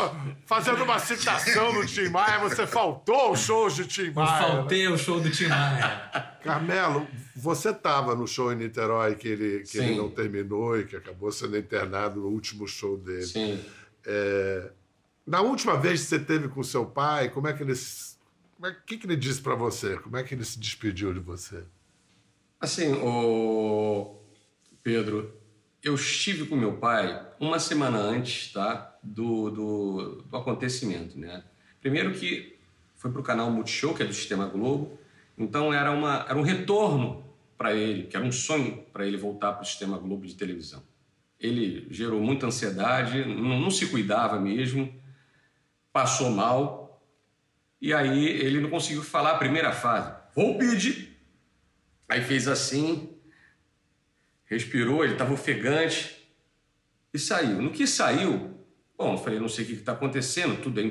Fazendo 0.44 0.82
uma 0.82 0.98
citação 0.98 1.72
do 1.74 1.86
Tim 1.86 2.08
Maia, 2.08 2.40
você 2.40 2.66
faltou 2.66 3.14
aos 3.14 3.38
shows 3.40 3.76
de 3.76 3.86
Tim 3.86 4.06
Eu 4.06 4.14
Maia. 4.14 4.42
faltei 4.48 4.86
ao 4.86 4.98
show 4.98 5.20
do 5.20 5.30
Tim 5.30 5.46
Maia. 5.46 6.10
Carmelo, 6.42 7.06
você 7.36 7.70
estava 7.70 8.16
no 8.16 8.26
show 8.26 8.52
em 8.52 8.56
Niterói 8.56 9.14
que, 9.14 9.28
ele, 9.28 9.60
que 9.60 9.78
ele 9.78 9.94
não 9.96 10.10
terminou 10.10 10.76
e 10.76 10.84
que 10.84 10.96
acabou 10.96 11.30
sendo 11.30 11.56
internado 11.56 12.18
no 12.20 12.26
último 12.28 12.66
show 12.66 12.96
dele. 12.96 13.24
Sim. 13.26 13.64
É, 14.04 14.72
na 15.24 15.40
última 15.40 15.76
vez 15.76 16.00
que 16.00 16.06
você 16.08 16.18
teve 16.18 16.48
com 16.48 16.64
seu 16.64 16.84
pai, 16.84 17.28
como 17.28 17.46
é 17.46 17.52
que 17.52 17.62
ele. 17.62 17.74
como 18.56 18.66
é- 18.66 18.70
O 18.72 18.82
que, 18.84 18.96
que 18.98 19.06
ele 19.06 19.14
disse 19.16 19.40
para 19.40 19.54
você? 19.54 19.96
Como 19.98 20.16
é 20.16 20.24
que 20.24 20.34
ele 20.34 20.44
se 20.44 20.58
despediu 20.58 21.14
de 21.14 21.20
você? 21.20 21.62
Assim, 22.60 22.92
o 22.94 24.17
Pedro, 24.88 25.38
eu 25.82 25.94
estive 25.96 26.46
com 26.46 26.56
meu 26.56 26.78
pai 26.78 27.22
uma 27.38 27.58
semana 27.58 27.98
antes, 27.98 28.50
tá, 28.50 28.96
do, 29.02 29.50
do, 29.50 30.22
do 30.22 30.34
acontecimento, 30.34 31.18
né? 31.18 31.44
Primeiro 31.78 32.14
que 32.14 32.56
foi 32.96 33.10
para 33.10 33.20
o 33.20 33.22
canal 33.22 33.50
Multishow, 33.50 33.92
que 33.92 34.02
é 34.02 34.06
do 34.06 34.14
Sistema 34.14 34.46
Globo, 34.46 34.98
então 35.36 35.74
era, 35.74 35.90
uma, 35.90 36.24
era 36.26 36.38
um 36.38 36.42
retorno 36.42 37.22
para 37.58 37.74
ele, 37.74 38.04
que 38.04 38.16
era 38.16 38.24
um 38.24 38.32
sonho 38.32 38.82
para 38.90 39.06
ele 39.06 39.18
voltar 39.18 39.52
para 39.52 39.62
o 39.62 39.66
Sistema 39.66 39.98
Globo 39.98 40.26
de 40.26 40.34
televisão. 40.34 40.82
Ele 41.38 41.86
gerou 41.90 42.18
muita 42.18 42.46
ansiedade, 42.46 43.26
não, 43.26 43.60
não 43.60 43.70
se 43.70 43.88
cuidava 43.88 44.40
mesmo, 44.40 44.90
passou 45.92 46.30
mal, 46.30 47.04
e 47.78 47.92
aí 47.92 48.24
ele 48.26 48.58
não 48.58 48.70
conseguiu 48.70 49.02
falar 49.02 49.32
a 49.32 49.38
primeira 49.38 49.70
fase. 49.70 50.14
Vou 50.34 50.56
pedir 50.56 51.08
Aí 52.08 52.22
fez 52.22 52.48
assim, 52.48 53.10
respirou, 54.48 55.04
ele 55.04 55.12
estava 55.12 55.32
ofegante 55.32 56.26
e 57.12 57.18
saiu. 57.18 57.62
No 57.62 57.70
que 57.70 57.86
saiu, 57.86 58.58
bom, 58.96 59.12
eu 59.12 59.18
falei, 59.18 59.38
não 59.38 59.48
sei 59.48 59.64
o 59.64 59.68
que 59.68 59.74
está 59.74 59.92
acontecendo, 59.92 60.60
tudo 60.60 60.80
é, 60.80 60.90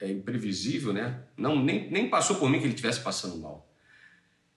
é 0.00 0.10
imprevisível, 0.10 0.92
né? 0.92 1.22
Não, 1.36 1.62
nem, 1.62 1.90
nem 1.90 2.10
passou 2.10 2.36
por 2.36 2.50
mim 2.50 2.58
que 2.58 2.64
ele 2.64 2.74
estivesse 2.74 3.00
passando 3.00 3.38
mal. 3.38 3.72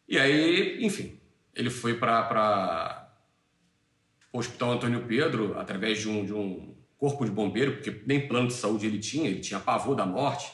E 0.07 0.17
aí, 0.17 0.83
enfim, 0.83 1.19
ele 1.55 1.69
foi 1.69 1.93
para 1.93 3.09
o 4.33 4.39
Hospital 4.39 4.73
Antônio 4.73 5.05
Pedro 5.05 5.57
através 5.57 5.99
de 5.99 6.09
um, 6.09 6.25
de 6.25 6.33
um 6.33 6.75
corpo 6.97 7.23
de 7.23 7.31
bombeiro, 7.31 7.73
porque 7.73 8.01
nem 8.05 8.27
plano 8.27 8.47
de 8.47 8.53
saúde 8.53 8.87
ele 8.87 8.99
tinha, 8.99 9.29
ele 9.29 9.39
tinha 9.39 9.59
pavor 9.59 9.95
da 9.95 10.05
morte. 10.05 10.51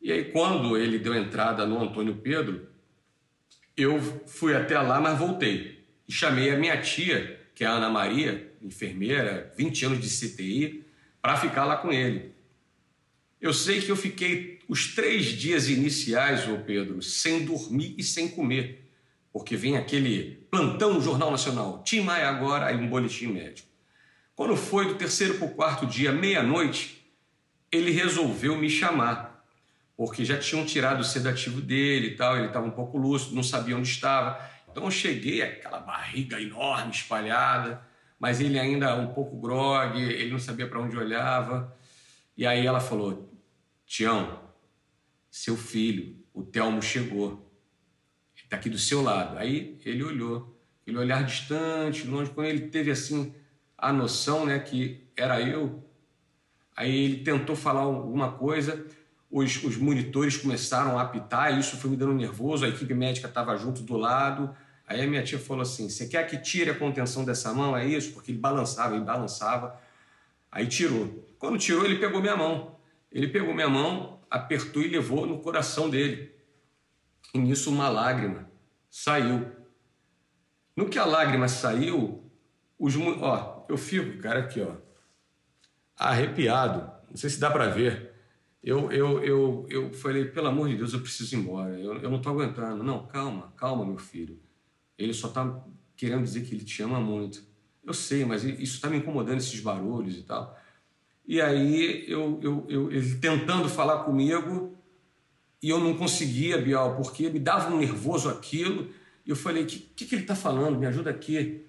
E 0.00 0.12
aí, 0.12 0.30
quando 0.30 0.76
ele 0.76 0.98
deu 0.98 1.14
entrada 1.14 1.66
no 1.66 1.82
Antônio 1.82 2.16
Pedro, 2.16 2.68
eu 3.76 4.00
fui 4.26 4.54
até 4.54 4.78
lá, 4.78 5.00
mas 5.00 5.18
voltei. 5.18 5.73
E 6.08 6.12
chamei 6.12 6.50
a 6.50 6.56
minha 6.56 6.80
tia, 6.80 7.40
que 7.54 7.64
é 7.64 7.66
a 7.66 7.72
Ana 7.72 7.88
Maria, 7.88 8.52
enfermeira, 8.62 9.52
20 9.56 9.86
anos 9.86 10.00
de 10.00 10.08
CTI, 10.08 10.84
para 11.20 11.36
ficar 11.36 11.64
lá 11.64 11.76
com 11.76 11.92
ele. 11.92 12.34
Eu 13.40 13.52
sei 13.52 13.80
que 13.80 13.90
eu 13.90 13.96
fiquei 13.96 14.60
os 14.68 14.94
três 14.94 15.26
dias 15.26 15.68
iniciais, 15.68 16.48
ô 16.48 16.58
Pedro, 16.58 17.02
sem 17.02 17.44
dormir 17.44 17.94
e 17.98 18.02
sem 18.02 18.28
comer, 18.28 18.90
porque 19.32 19.56
vem 19.56 19.76
aquele 19.76 20.46
plantão 20.50 20.94
no 20.94 21.02
Jornal 21.02 21.30
Nacional, 21.30 21.82
Tim 21.84 22.00
Maia 22.00 22.28
agora, 22.28 22.66
aí 22.66 22.76
um 22.76 22.88
boletim 22.88 23.26
médico. 23.26 23.68
Quando 24.34 24.56
foi 24.56 24.86
do 24.86 24.94
terceiro 24.94 25.34
para 25.34 25.46
o 25.46 25.50
quarto 25.50 25.86
dia, 25.86 26.10
meia-noite, 26.10 27.04
ele 27.70 27.90
resolveu 27.90 28.56
me 28.56 28.70
chamar, 28.70 29.44
porque 29.96 30.24
já 30.24 30.38
tinham 30.38 30.64
tirado 30.64 31.00
o 31.00 31.04
sedativo 31.04 31.60
dele 31.60 32.08
e 32.08 32.16
tal, 32.16 32.36
ele 32.36 32.46
estava 32.46 32.66
um 32.66 32.70
pouco 32.70 32.96
lúcido, 32.96 33.34
não 33.34 33.42
sabia 33.42 33.76
onde 33.76 33.88
estava. 33.88 34.40
Então 34.74 34.86
eu 34.86 34.90
cheguei, 34.90 35.40
aquela 35.40 35.78
barriga 35.78 36.40
enorme, 36.40 36.90
espalhada, 36.90 37.80
mas 38.18 38.40
ele 38.40 38.58
ainda 38.58 38.96
um 38.96 39.06
pouco 39.14 39.36
grogue, 39.36 40.02
ele 40.02 40.32
não 40.32 40.38
sabia 40.40 40.66
para 40.66 40.80
onde 40.80 40.96
olhava. 40.96 41.72
E 42.36 42.44
aí 42.44 42.66
ela 42.66 42.80
falou: 42.80 43.32
Tião, 43.86 44.40
seu 45.30 45.56
filho, 45.56 46.16
o 46.34 46.42
Telmo 46.42 46.82
chegou. 46.82 47.48
Ele 48.36 48.48
tá 48.48 48.56
aqui 48.56 48.68
do 48.68 48.76
seu 48.76 49.00
lado. 49.00 49.38
Aí 49.38 49.78
ele 49.84 50.02
olhou, 50.02 50.60
ele 50.84 50.98
olhar 50.98 51.22
distante, 51.22 52.04
longe, 52.08 52.32
quando 52.32 52.48
ele 52.48 52.66
teve 52.66 52.90
assim 52.90 53.32
a 53.78 53.92
noção, 53.92 54.44
né, 54.44 54.58
que 54.58 55.06
era 55.16 55.40
eu. 55.40 55.88
Aí 56.76 56.92
ele 56.92 57.22
tentou 57.22 57.54
falar 57.54 57.82
alguma 57.82 58.32
coisa, 58.32 58.84
os, 59.30 59.62
os 59.62 59.76
monitores 59.76 60.36
começaram 60.36 60.98
a 60.98 61.02
apitar, 61.02 61.54
e 61.54 61.60
isso 61.60 61.76
foi 61.76 61.90
me 61.90 61.96
dando 61.96 62.14
nervoso, 62.14 62.64
a 62.64 62.68
equipe 62.68 62.92
médica 62.92 63.28
estava 63.28 63.56
junto 63.56 63.80
do 63.80 63.96
lado. 63.96 64.52
Aí 64.86 65.02
a 65.02 65.06
minha 65.06 65.22
tia 65.22 65.38
falou 65.38 65.62
assim: 65.62 65.88
Você 65.88 66.06
quer 66.06 66.26
que 66.26 66.38
tire 66.38 66.70
a 66.70 66.78
contenção 66.78 67.24
dessa 67.24 67.52
mão? 67.52 67.76
É 67.76 67.86
isso? 67.86 68.12
Porque 68.12 68.30
ele 68.30 68.38
balançava, 68.38 68.94
ele 68.94 69.04
balançava. 69.04 69.80
Aí 70.50 70.66
tirou. 70.66 71.26
Quando 71.38 71.58
tirou, 71.58 71.84
ele 71.84 71.98
pegou 71.98 72.20
minha 72.20 72.36
mão. 72.36 72.76
Ele 73.10 73.28
pegou 73.28 73.54
minha 73.54 73.68
mão, 73.68 74.20
apertou 74.30 74.82
e 74.82 74.88
levou 74.88 75.26
no 75.26 75.38
coração 75.38 75.88
dele. 75.88 76.34
E 77.32 77.38
nisso 77.38 77.70
uma 77.70 77.88
lágrima 77.88 78.50
saiu. 78.90 79.50
No 80.76 80.88
que 80.88 80.98
a 80.98 81.04
lágrima 81.04 81.48
saiu, 81.48 82.30
os 82.78 82.96
ó, 82.96 83.64
eu 83.68 83.76
fico, 83.76 84.20
cara, 84.20 84.40
aqui, 84.40 84.60
ó, 84.60 84.74
arrepiado. 85.96 86.92
Não 87.08 87.16
sei 87.16 87.30
se 87.30 87.38
dá 87.38 87.50
para 87.50 87.68
ver. 87.68 88.12
Eu, 88.62 88.90
eu, 88.90 89.22
eu, 89.22 89.66
eu 89.68 89.92
falei, 89.92 90.24
pelo 90.24 90.48
amor 90.48 90.68
de 90.68 90.76
Deus, 90.76 90.92
eu 90.92 91.00
preciso 91.00 91.36
ir 91.36 91.38
embora. 91.38 91.78
Eu, 91.78 91.98
eu 91.98 92.10
não 92.10 92.20
tô 92.20 92.30
aguentando. 92.30 92.82
Não, 92.82 93.06
calma, 93.06 93.52
calma, 93.56 93.84
meu 93.84 93.98
filho. 93.98 94.40
Ele 94.98 95.12
só 95.12 95.28
tá 95.28 95.64
querendo 95.96 96.22
dizer 96.24 96.44
que 96.44 96.54
ele 96.54 96.64
te 96.64 96.82
ama 96.82 97.00
muito. 97.00 97.42
Eu 97.84 97.94
sei, 97.94 98.24
mas 98.24 98.44
isso 98.44 98.80
tá 98.80 98.88
me 98.88 98.98
incomodando, 98.98 99.38
esses 99.38 99.60
barulhos 99.60 100.16
e 100.16 100.22
tal. 100.22 100.58
E 101.26 101.40
aí, 101.40 102.04
eu, 102.08 102.38
eu, 102.42 102.66
eu, 102.68 102.92
ele 102.92 103.14
tentando 103.16 103.68
falar 103.68 104.04
comigo, 104.04 104.76
e 105.62 105.70
eu 105.70 105.80
não 105.80 105.96
conseguia, 105.96 106.60
Bial, 106.60 106.96
porque 106.96 107.30
me 107.30 107.38
dava 107.38 107.74
um 107.74 107.78
nervoso 107.78 108.28
aquilo. 108.28 108.90
E 109.24 109.30
eu 109.30 109.36
falei, 109.36 109.62
o 109.62 109.66
que, 109.66 109.78
que, 109.78 110.04
que 110.04 110.14
ele 110.14 110.22
está 110.22 110.36
falando? 110.36 110.78
Me 110.78 110.86
ajuda 110.86 111.10
aqui. 111.10 111.64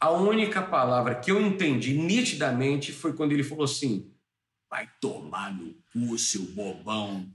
A 0.00 0.10
única 0.10 0.62
palavra 0.62 1.14
que 1.14 1.30
eu 1.30 1.38
entendi 1.38 1.92
nitidamente 1.92 2.90
foi 2.90 3.12
quando 3.12 3.32
ele 3.32 3.44
falou 3.44 3.64
assim: 3.64 4.10
vai 4.70 4.88
tomar 4.98 5.54
no 5.54 5.74
cu, 5.92 6.18
seu 6.18 6.40
bobão. 6.42 7.28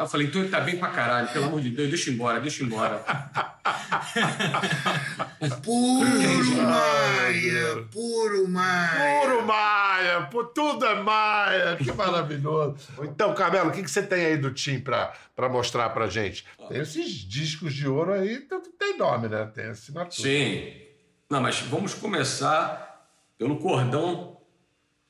Aí 0.00 0.06
eu 0.06 0.08
falei, 0.08 0.28
então 0.28 0.40
ele 0.40 0.48
tá 0.48 0.60
bem 0.60 0.78
pra 0.78 0.88
caralho, 0.88 1.28
pelo 1.28 1.44
amor 1.44 1.60
de 1.60 1.68
Deus, 1.68 1.90
deixa 1.90 2.08
eu 2.08 2.14
ir 2.14 2.16
embora, 2.16 2.40
deixa 2.40 2.62
eu 2.62 2.66
ir 2.66 2.70
embora. 2.70 3.04
Puro 5.62 6.62
Maia, 6.62 7.82
puro 7.92 8.48
Maia. 8.48 9.20
Puro 9.20 9.46
Maia, 9.46 10.22
pô, 10.30 10.44
tudo 10.44 10.86
é 10.86 11.02
Maia, 11.02 11.76
que 11.76 11.92
maravilhoso. 11.92 12.78
Então, 13.02 13.34
Carmelo, 13.34 13.68
o 13.68 13.72
que, 13.72 13.82
que 13.82 13.90
você 13.90 14.02
tem 14.02 14.24
aí 14.24 14.38
do 14.38 14.54
Tim 14.54 14.80
pra, 14.80 15.12
pra 15.36 15.50
mostrar 15.50 15.90
pra 15.90 16.06
gente? 16.06 16.46
Tem 16.66 16.80
esses 16.80 17.16
discos 17.16 17.74
de 17.74 17.86
ouro 17.86 18.14
aí, 18.14 18.38
tem 18.78 18.96
nome, 18.96 19.28
né? 19.28 19.50
Tem 19.54 19.66
assinatura. 19.66 20.10
Sim. 20.10 20.72
Não, 21.28 21.42
mas 21.42 21.60
vamos 21.60 21.92
começar 21.92 23.06
pelo 23.36 23.58
cordão. 23.58 24.38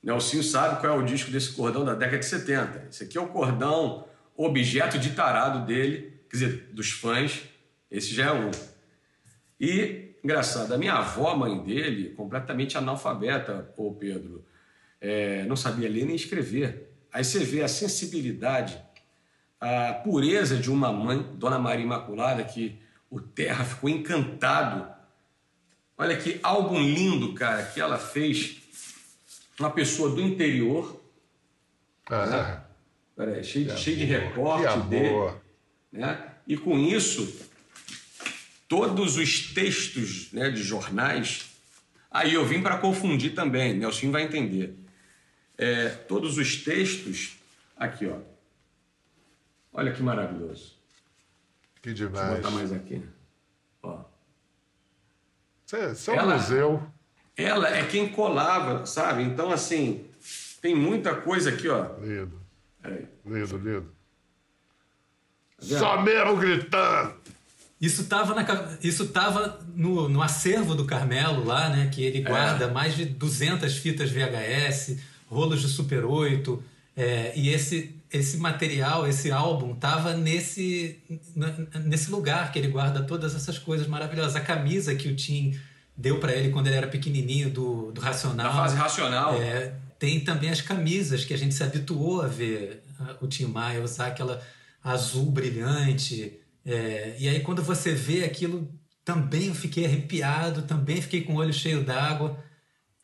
Nelsinho 0.03 0.43
sabe 0.43 0.81
qual 0.81 0.95
é 0.95 0.97
o 1.01 1.05
disco 1.05 1.31
desse 1.31 1.53
cordão 1.53 1.85
da 1.85 1.95
década 1.95 2.19
de 2.19 2.27
70. 2.27 2.89
Esse 2.91 3.05
aqui 3.05 3.17
é 3.17 3.21
o 3.21 3.29
cordão 3.29 4.10
objeto 4.45 4.99
de 4.99 5.11
tarado 5.11 5.67
dele, 5.67 6.21
quer 6.29 6.37
dizer, 6.37 6.69
dos 6.73 6.91
fãs. 6.91 7.43
Esse 7.91 8.15
já 8.15 8.27
é 8.27 8.33
um. 8.33 8.51
E, 9.61 10.15
engraçado, 10.25 10.73
a 10.73 10.79
minha 10.79 10.95
avó, 10.95 11.37
mãe 11.37 11.63
dele, 11.63 12.11
completamente 12.11 12.79
analfabeta, 12.79 13.73
ô 13.77 13.93
Pedro, 13.93 14.45
é, 15.01 15.45
não 15.45 15.57
sabia 15.57 15.89
ler 15.89 16.07
nem 16.07 16.15
escrever. 16.15 16.91
Aí 17.13 17.25
você 17.25 17.41
vê 17.41 17.63
a 17.63 17.69
sensibilidade, 17.69 18.81
a 19.61 19.93
pureza 19.93 20.57
de 20.57 20.71
uma 20.71 20.93
mãe, 20.93 21.23
Dona 21.35 21.59
Maria 21.59 21.85
Imaculada, 21.85 22.43
que 22.45 22.81
o 23.11 23.21
Terra 23.21 23.65
ficou 23.65 23.91
encantado. 23.91 24.89
Olha 25.99 26.17
que 26.17 26.41
álbum 26.43 26.81
lindo, 26.81 27.35
cara, 27.35 27.65
que 27.65 27.81
ela 27.81 27.99
fez. 27.99 28.59
Uma 29.59 29.71
pessoa 29.71 30.15
do 30.15 30.23
interior. 30.23 30.99
né? 32.55 32.70
Peraí, 33.21 33.45
cheio, 33.45 33.67
de- 33.67 33.77
cheio 33.79 33.97
de 33.99 34.05
recorte 34.07 34.81
dele. 34.89 35.35
Né? 35.93 36.27
E 36.49 36.57
com 36.57 36.79
isso, 36.79 37.39
todos 38.67 39.19
os 39.19 39.53
textos 39.53 40.33
né, 40.33 40.49
de 40.51 40.63
jornais. 40.63 41.51
Aí 42.11 42.33
eu 42.33 42.47
vim 42.47 42.63
para 42.63 42.79
confundir 42.79 43.35
também, 43.35 43.75
Nelson 43.77 44.11
vai 44.11 44.23
entender. 44.23 44.75
É, 45.59 45.91
todos 45.91 46.39
os 46.39 46.57
textos. 46.65 47.37
Aqui, 47.77 48.07
ó. 48.07 48.17
Olha 49.71 49.93
que 49.93 50.03
maravilhoso. 50.03 50.75
Que 51.83 51.91
Deixa 51.91 52.05
eu 52.05 52.09
demais. 52.09 52.37
botar 52.37 52.51
mais 52.53 52.73
aqui. 52.73 53.03
Ó. 53.83 54.01
É, 55.75 55.93
isso 55.93 56.11
é 56.11 56.15
um 56.15 56.17
Ela- 56.17 56.35
museu. 56.39 56.83
Ela 57.37 57.69
é 57.77 57.85
quem 57.85 58.09
colava, 58.09 58.87
sabe? 58.87 59.23
Então, 59.25 59.51
assim, 59.51 60.07
tem 60.63 60.75
muita 60.75 61.15
coisa 61.15 61.51
aqui, 61.51 61.69
ó. 61.69 61.99
Lindo. 61.99 62.40
Peraí. 62.83 63.07
Lindo, 63.25 63.57
lindo. 63.57 63.93
vendo? 65.61 65.79
Só 65.79 66.01
mesmo 66.03 66.37
gritando. 66.37 67.15
Isso 67.81 68.03
estava 68.03 68.79
isso 68.83 69.09
tava 69.09 69.59
no, 69.75 70.07
no 70.07 70.21
acervo 70.21 70.75
do 70.75 70.85
Carmelo 70.85 71.45
lá, 71.45 71.71
né? 71.71 71.89
Que 71.93 72.05
ele 72.05 72.21
guarda 72.21 72.69
mais 72.69 72.95
de 72.95 73.07
200 73.07 73.75
fitas 73.79 74.11
VHS, 74.11 74.99
rolos 75.27 75.63
de 75.63 75.69
Super 75.69 76.05
8. 76.05 76.63
é, 76.95 77.33
e 77.35 77.49
esse, 77.49 77.95
esse 78.13 78.37
material, 78.37 79.09
esse 79.09 79.31
álbum, 79.31 79.75
tava 79.75 80.15
nesse, 80.15 80.99
nesse 81.85 82.11
lugar 82.11 82.53
que 82.53 82.59
ele 82.59 82.69
guarda 82.69 83.03
todas 83.03 83.35
essas 83.35 83.59
coisas 83.59 83.87
maravilhosas. 83.87 84.37
A 84.37 84.41
camisa 84.41 84.95
que 84.95 85.09
o 85.09 85.17
Tim 85.17 85.59
deu 85.97 86.19
para 86.19 86.35
ele 86.35 86.51
quando 86.51 86.67
ele 86.67 86.77
era 86.77 86.87
pequenininho 86.87 87.49
do, 87.49 87.93
do 87.93 88.01
Racional. 88.01 88.53
Da 88.53 88.59
fase 88.59 88.77
Racional. 88.77 89.41
É, 89.41 89.73
tem 90.01 90.19
também 90.19 90.49
as 90.49 90.63
camisas 90.63 91.27
que 91.27 91.35
a 91.35 91.37
gente 91.37 91.55
se 91.55 91.63
habituou 91.63 92.23
a 92.23 92.27
ver 92.27 92.83
o 93.21 93.29
Tim 93.29 93.45
Maia 93.45 93.83
usar 93.83 94.07
aquela 94.07 94.43
azul 94.83 95.31
brilhante. 95.31 96.41
É, 96.65 97.17
e 97.19 97.29
aí 97.29 97.41
quando 97.41 97.63
você 97.63 97.93
vê 97.93 98.25
aquilo, 98.25 98.73
também 99.05 99.49
eu 99.49 99.55
fiquei 99.55 99.85
arrepiado, 99.85 100.63
também 100.63 101.03
fiquei 101.03 101.21
com 101.21 101.35
o 101.35 101.37
olho 101.37 101.53
cheio 101.53 101.85
d'água. 101.85 102.43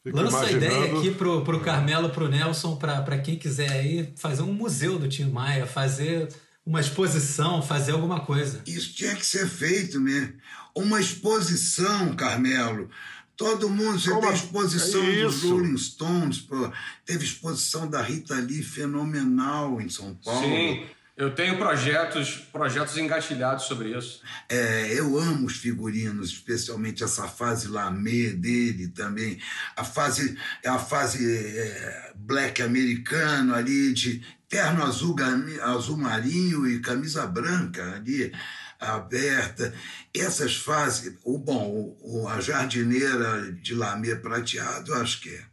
Lança 0.06 0.46
a 0.46 0.50
ideia 0.50 0.96
aqui 0.96 1.10
pro, 1.10 1.44
pro 1.44 1.60
Carmelo, 1.60 2.08
pro 2.08 2.28
Nelson, 2.28 2.76
para 2.76 3.18
quem 3.18 3.36
quiser 3.36 3.70
aí 3.70 4.14
fazer 4.16 4.42
um 4.42 4.52
museu 4.52 4.98
do 4.98 5.06
Tim 5.06 5.24
Maia, 5.24 5.66
fazer 5.66 6.28
uma 6.64 6.80
exposição, 6.80 7.60
fazer 7.60 7.92
alguma 7.92 8.20
coisa. 8.20 8.62
Isso 8.66 8.94
tinha 8.94 9.14
que 9.14 9.26
ser 9.26 9.46
feito 9.46 10.00
mesmo. 10.00 10.32
Uma 10.74 10.98
exposição, 11.00 12.16
Carmelo. 12.16 12.88
Todo 13.36 13.68
mundo, 13.68 13.98
você 14.00 14.08
Como 14.10 14.22
tem 14.22 14.30
a- 14.30 14.34
exposição 14.34 15.02
é 15.04 15.22
dos? 15.22 15.42
Rolling 15.42 15.76
Stones, 15.76 16.38
pô. 16.38 16.72
teve 17.04 17.24
exposição 17.24 17.88
da 17.88 18.00
Rita 18.00 18.34
Lee 18.36 18.62
fenomenal 18.62 19.80
em 19.80 19.88
São 19.90 20.14
Paulo. 20.14 20.40
Sim, 20.40 20.84
eu 21.16 21.34
tenho 21.34 21.58
projetos, 21.58 22.36
projetos 22.50 22.96
engatilhados 22.96 23.64
sobre 23.64 23.96
isso. 23.96 24.22
É, 24.48 24.92
eu 24.98 25.18
amo 25.18 25.46
os 25.46 25.56
figurinos, 25.56 26.30
especialmente 26.30 27.04
essa 27.04 27.28
fase 27.28 27.68
lamê 27.68 28.30
dele 28.30 28.88
também. 28.88 29.38
A 29.76 29.84
fase, 29.84 30.36
a 30.64 30.78
fase 30.78 31.18
é, 31.58 32.12
black 32.16 32.62
americano 32.62 33.54
ali, 33.54 33.92
de 33.92 34.22
terno 34.48 34.82
azul, 34.84 35.14
azul 35.62 35.96
marinho 35.96 36.66
e 36.68 36.80
camisa 36.80 37.26
branca 37.26 37.94
ali, 37.96 38.32
aberta. 38.80 39.74
Essas 40.14 40.56
fases, 40.56 41.16
o 41.24 41.38
bom, 41.38 41.96
o, 42.00 42.28
a 42.28 42.40
jardineira 42.40 43.52
de 43.52 43.74
lamê 43.74 44.16
prateado, 44.16 44.92
eu 44.92 45.02
acho 45.02 45.20
que 45.20 45.30
é 45.30 45.44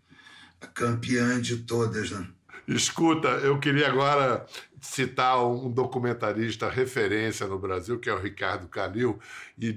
a 0.61 0.67
campeã 0.67 1.41
de 1.41 1.57
todas, 1.57 2.11
né? 2.11 2.27
Escuta, 2.67 3.27
eu 3.27 3.59
queria 3.59 3.87
agora 3.89 4.45
citar 4.79 5.45
um 5.45 5.69
documentarista 5.69 6.69
referência 6.69 7.45
no 7.45 7.59
Brasil, 7.59 7.99
que 7.99 8.09
é 8.09 8.13
o 8.13 8.19
Ricardo 8.19 8.67
Calil, 8.67 9.19
e 9.57 9.69
eh, 9.69 9.75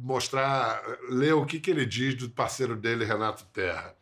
mostrar, 0.00 0.82
ler 1.08 1.34
o 1.34 1.46
que, 1.46 1.60
que 1.60 1.70
ele 1.70 1.86
diz 1.86 2.14
do 2.14 2.28
parceiro 2.28 2.74
dele, 2.76 3.04
Renato 3.04 3.44
Terra. 3.52 3.94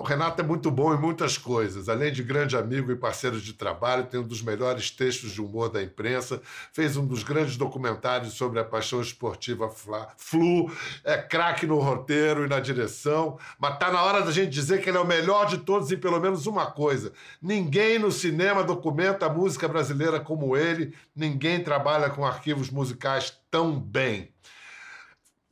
O 0.00 0.02
Renato 0.02 0.40
é 0.40 0.44
muito 0.44 0.70
bom 0.70 0.94
em 0.94 0.98
muitas 0.98 1.36
coisas. 1.36 1.86
Além 1.86 2.10
de 2.10 2.22
grande 2.22 2.56
amigo 2.56 2.90
e 2.90 2.96
parceiro 2.96 3.38
de 3.38 3.52
trabalho, 3.52 4.06
tem 4.06 4.18
um 4.18 4.26
dos 4.26 4.40
melhores 4.40 4.90
textos 4.90 5.30
de 5.30 5.42
humor 5.42 5.68
da 5.68 5.82
imprensa, 5.82 6.40
fez 6.72 6.96
um 6.96 7.06
dos 7.06 7.22
grandes 7.22 7.58
documentários 7.58 8.32
sobre 8.32 8.58
a 8.58 8.64
paixão 8.64 9.02
esportiva 9.02 9.70
Flu, 10.16 10.72
é 11.04 11.18
craque 11.18 11.66
no 11.66 11.78
roteiro 11.78 12.46
e 12.46 12.48
na 12.48 12.60
direção, 12.60 13.38
mas 13.58 13.78
tá 13.78 13.92
na 13.92 14.02
hora 14.02 14.22
da 14.22 14.32
gente 14.32 14.48
dizer 14.48 14.80
que 14.80 14.88
ele 14.88 14.96
é 14.96 15.00
o 15.02 15.06
melhor 15.06 15.46
de 15.46 15.58
todos 15.58 15.92
em 15.92 15.98
pelo 15.98 16.18
menos 16.18 16.46
uma 16.46 16.70
coisa. 16.70 17.12
Ninguém 17.42 17.98
no 17.98 18.10
cinema 18.10 18.64
documenta 18.64 19.26
a 19.26 19.30
música 19.30 19.68
brasileira 19.68 20.18
como 20.18 20.56
ele, 20.56 20.94
ninguém 21.14 21.62
trabalha 21.62 22.08
com 22.08 22.24
arquivos 22.24 22.70
musicais 22.70 23.38
tão 23.50 23.78
bem. 23.78 24.32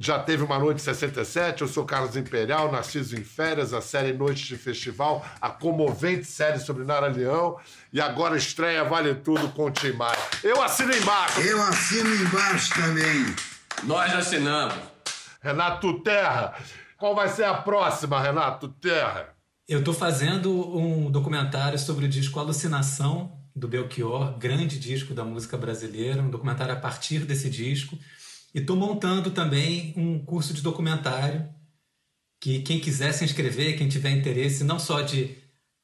Já 0.00 0.16
teve 0.16 0.44
uma 0.44 0.60
noite 0.60 0.80
67, 0.80 1.62
eu 1.62 1.66
sou 1.66 1.84
Carlos 1.84 2.14
Imperial, 2.14 2.70
Narciso 2.70 3.18
em 3.18 3.24
Férias, 3.24 3.74
a 3.74 3.80
série 3.80 4.12
Noites 4.12 4.46
de 4.46 4.56
Festival, 4.56 5.26
a 5.40 5.50
comovente 5.50 6.24
série 6.24 6.60
sobre 6.60 6.84
Nara 6.84 7.08
Leão, 7.08 7.58
e 7.92 8.00
agora 8.00 8.36
estreia 8.36 8.84
Vale 8.84 9.16
Tudo 9.16 9.48
com 9.48 9.64
o 9.64 9.70
Tim 9.72 9.94
Maia. 9.94 10.16
Eu 10.44 10.62
assino 10.62 10.94
embaixo. 10.94 11.40
Eu 11.40 11.60
assino 11.64 12.14
embaixo 12.14 12.74
também. 12.74 13.34
Nós 13.82 14.14
assinamos. 14.14 14.76
Renato 15.42 16.00
Terra, 16.04 16.54
qual 16.96 17.16
vai 17.16 17.28
ser 17.28 17.46
a 17.46 17.54
próxima, 17.54 18.22
Renato 18.22 18.68
Terra? 18.68 19.30
Eu 19.68 19.82
tô 19.82 19.92
fazendo 19.92 20.78
um 20.78 21.10
documentário 21.10 21.76
sobre 21.76 22.04
o 22.04 22.08
disco 22.08 22.38
Alucinação, 22.38 23.36
do 23.52 23.66
Belchior, 23.66 24.38
grande 24.38 24.78
disco 24.78 25.12
da 25.12 25.24
música 25.24 25.56
brasileira, 25.56 26.22
um 26.22 26.30
documentário 26.30 26.72
a 26.72 26.78
partir 26.78 27.24
desse 27.24 27.50
disco. 27.50 27.98
E 28.54 28.60
estou 28.60 28.76
montando 28.76 29.30
também 29.30 29.92
um 29.96 30.18
curso 30.18 30.54
de 30.54 30.62
documentário 30.62 31.48
que 32.40 32.60
quem 32.60 32.78
quiser 32.78 33.12
se 33.12 33.24
inscrever, 33.24 33.76
quem 33.76 33.88
tiver 33.88 34.10
interesse, 34.10 34.64
não 34.64 34.78
só 34.78 35.02
de 35.02 35.36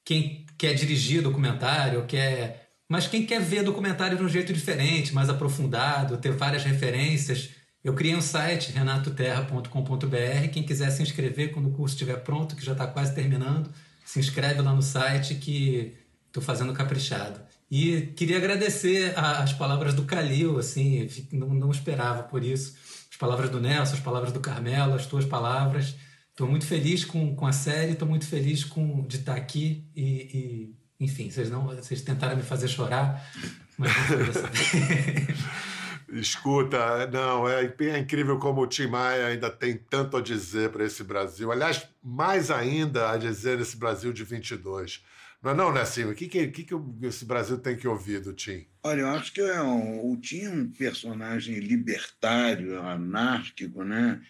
quem 0.05 0.47
quer 0.57 0.75
dirigir 0.75 1.23
documentário, 1.23 2.07
quer, 2.07 2.71
mas 2.89 3.07
quem 3.07 3.27
quer 3.27 3.41
ver 3.41 3.65
documentário 3.65 4.17
de 4.17 4.23
um 4.23 4.29
jeito 4.29 4.53
diferente, 4.53 5.13
mais 5.15 5.29
aprofundado, 5.29 6.17
ter 6.19 6.33
várias 6.33 6.63
referências. 6.63 7.51
Eu 7.83 7.95
criei 7.95 8.15
um 8.15 8.21
site, 8.21 8.71
renatoterra.com.br. 8.73 10.49
Quem 10.53 10.63
quiser 10.63 10.91
se 10.91 11.03
inscrever 11.03 11.53
quando 11.53 11.69
o 11.69 11.73
curso 11.73 11.95
estiver 11.95 12.17
pronto, 12.23 12.57
que 12.57 12.65
já 12.65 12.73
está 12.73 12.87
quase 12.87 13.15
terminando, 13.15 13.71
se 14.05 14.19
inscreve 14.19 14.63
lá 14.63 14.73
no 14.73 14.83
site 14.83 15.35
que 15.35 15.97
estou 16.27 16.43
fazendo 16.43 16.73
caprichado. 16.73 17.41
E 17.77 18.03
queria 18.15 18.37
agradecer 18.37 19.13
a- 19.19 19.43
as 19.43 19.53
palavras 19.53 19.95
do 19.95 20.05
Calil, 20.05 20.59
assim, 20.61 21.09
não, 21.33 21.49
não 21.49 21.73
esperava 21.73 22.23
por 22.23 22.45
isso. 22.45 22.77
As 23.11 23.17
palavras 23.17 23.51
do 23.51 23.61
Nelson, 23.61 23.95
as 23.95 24.01
palavras 24.01 24.33
do 24.33 24.39
Carmelo, 24.39 24.95
as 24.95 25.07
tuas 25.07 25.25
palavras. 25.25 25.97
Estou 26.31 26.47
muito 26.47 26.67
feliz 26.67 27.05
com, 27.05 27.35
com 27.35 27.47
a 27.49 27.53
série, 27.53 27.93
estou 27.93 28.07
muito 28.07 28.29
feliz 28.29 28.63
com, 28.63 29.05
de 29.09 29.17
estar 29.17 29.35
aqui 29.35 29.85
e, 29.95 30.73
e, 31.01 31.05
enfim, 31.05 31.29
vocês, 31.29 31.51
não, 31.51 31.67
vocês 31.67 32.01
tentaram 32.01 32.37
me 32.37 32.45
fazer 32.45 32.69
chorar, 32.69 33.29
mas. 33.77 33.91
Escuta, 36.13 37.09
não, 37.09 37.49
é, 37.49 37.75
é 37.81 37.99
incrível 37.99 38.39
como 38.39 38.61
o 38.61 38.69
Tim 38.69 38.87
Maia 38.87 39.27
ainda 39.27 39.51
tem 39.51 39.77
tanto 39.77 40.17
a 40.17 40.21
dizer 40.21 40.71
para 40.71 40.85
esse 40.85 41.03
Brasil. 41.03 41.51
Aliás, 41.51 41.89
mais 42.01 42.53
ainda 42.53 43.11
a 43.11 43.17
dizer 43.17 43.59
nesse 43.59 43.77
Brasil 43.77 44.13
de 44.13 44.23
22. 44.23 45.03
Não 45.45 45.51
é 45.51 45.55
não, 45.55 45.71
né, 45.71 45.85
Silvio? 45.85 46.15
O 46.15 46.17
que, 46.17 46.27
que, 46.27 46.49
que, 46.49 46.65
que 46.65 46.75
esse 47.03 47.27
Brasil 47.27 47.59
tem 47.59 47.77
que 47.77 47.87
ouvir 47.87 48.19
do 48.19 48.33
Tim? 48.33 48.67
Olha, 48.83 49.03
eu 49.03 49.09
acho 49.09 49.31
que 49.31 49.43
é 49.43 49.61
o 49.61 50.17
tinha 50.17 50.51
um 50.51 50.71
personagem 50.71 51.59
libertário, 51.59 52.81
anárquico, 52.81 53.85
né? 53.85 54.23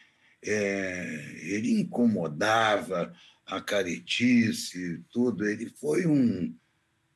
É, 0.44 1.36
ele 1.42 1.80
incomodava 1.80 3.14
a 3.46 3.60
caretice, 3.60 5.04
tudo. 5.08 5.48
Ele 5.48 5.72
foi 5.80 6.04
um, 6.04 6.52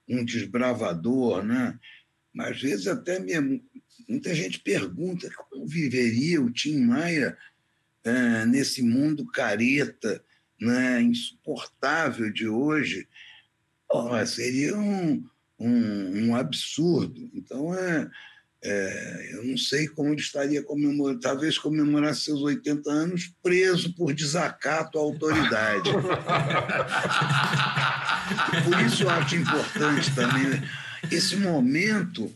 um 0.08 0.24
desbravador, 0.24 1.42
né? 1.42 1.76
Mas 2.32 2.52
às 2.52 2.62
vezes 2.62 2.86
até 2.86 3.18
mesmo 3.18 3.60
muita 4.08 4.32
gente 4.32 4.60
pergunta 4.60 5.28
como 5.34 5.66
viveria 5.66 6.40
o 6.40 6.52
Tim 6.52 6.84
Maia 6.84 7.36
eh, 8.04 8.46
nesse 8.46 8.80
mundo 8.80 9.26
careta, 9.26 10.24
né? 10.60 11.02
Insuportável 11.02 12.32
de 12.32 12.46
hoje. 12.46 13.08
Porra, 13.88 14.26
seria 14.26 14.76
um, 14.76 15.24
um, 15.58 16.28
um 16.28 16.36
absurdo. 16.36 17.30
Então, 17.32 17.74
é, 17.74 18.08
é, 18.62 19.30
eu 19.32 19.44
não 19.44 19.56
sei 19.56 19.88
como 19.88 20.10
ele 20.10 20.20
estaria 20.20 20.62
comemorando, 20.62 21.20
talvez 21.20 21.56
comemorar 21.56 22.14
seus 22.14 22.42
80 22.42 22.90
anos 22.90 23.32
preso 23.42 23.94
por 23.94 24.12
desacato 24.12 24.98
à 24.98 25.00
autoridade. 25.00 25.90
por 28.64 28.80
isso 28.84 29.04
eu 29.04 29.10
acho 29.10 29.36
importante 29.36 30.14
também. 30.14 30.48
né? 30.48 30.68
Esse 31.10 31.36
momento 31.36 32.30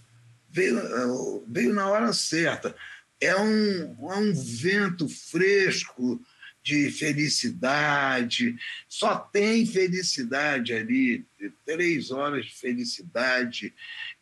veio, 0.48 1.44
veio 1.48 1.74
na 1.74 1.88
hora 1.88 2.12
certa. 2.12 2.74
É 3.20 3.36
um, 3.36 4.10
é 4.10 4.16
um 4.16 4.32
vento 4.32 5.08
fresco 5.08 6.20
de 6.62 6.90
felicidade, 6.90 8.56
só 8.88 9.16
tem 9.16 9.66
felicidade 9.66 10.72
ali, 10.72 11.24
três 11.66 12.10
horas 12.10 12.46
de 12.46 12.54
felicidade 12.54 13.74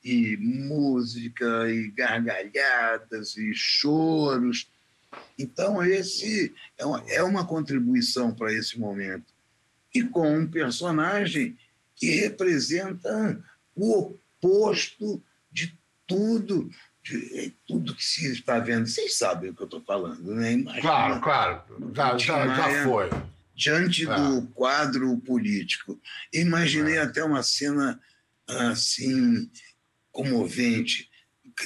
e 0.02 0.36
música 0.38 1.70
e 1.70 1.88
gargalhadas 1.88 3.36
e 3.36 3.52
choros. 3.54 4.68
Então 5.38 5.84
esse 5.84 6.54
é 6.78 6.86
uma, 6.86 7.04
é 7.08 7.22
uma 7.22 7.46
contribuição 7.46 8.34
para 8.34 8.52
esse 8.52 8.78
momento. 8.78 9.34
E 9.94 10.02
com 10.02 10.38
um 10.38 10.46
personagem 10.46 11.58
que 11.94 12.10
representa 12.12 13.44
o 13.74 14.16
oposto 14.38 15.22
de 15.52 15.76
tudo 16.06 16.70
de 17.18 17.54
tudo 17.66 17.94
que 17.94 18.04
se 18.04 18.30
está 18.32 18.58
vendo. 18.58 18.86
Vocês 18.86 19.16
sabem 19.16 19.50
o 19.50 19.54
que 19.54 19.62
eu 19.62 19.66
estou 19.66 19.82
falando, 19.82 20.34
né? 20.34 20.52
Imagina 20.52 20.80
Claro, 20.82 21.20
claro. 21.20 21.92
Já, 21.94 22.18
já, 22.18 22.46
já 22.54 22.84
foi. 22.84 23.10
Diante 23.54 24.08
É. 24.08 24.14
do 24.14 24.46
quadro 24.54 25.16
político. 25.18 26.00
Imaginei 26.32 26.98
até 26.98 27.22
uma 27.22 27.42
cena 27.42 28.00
assim 28.48 29.50
comovente, 30.10 31.08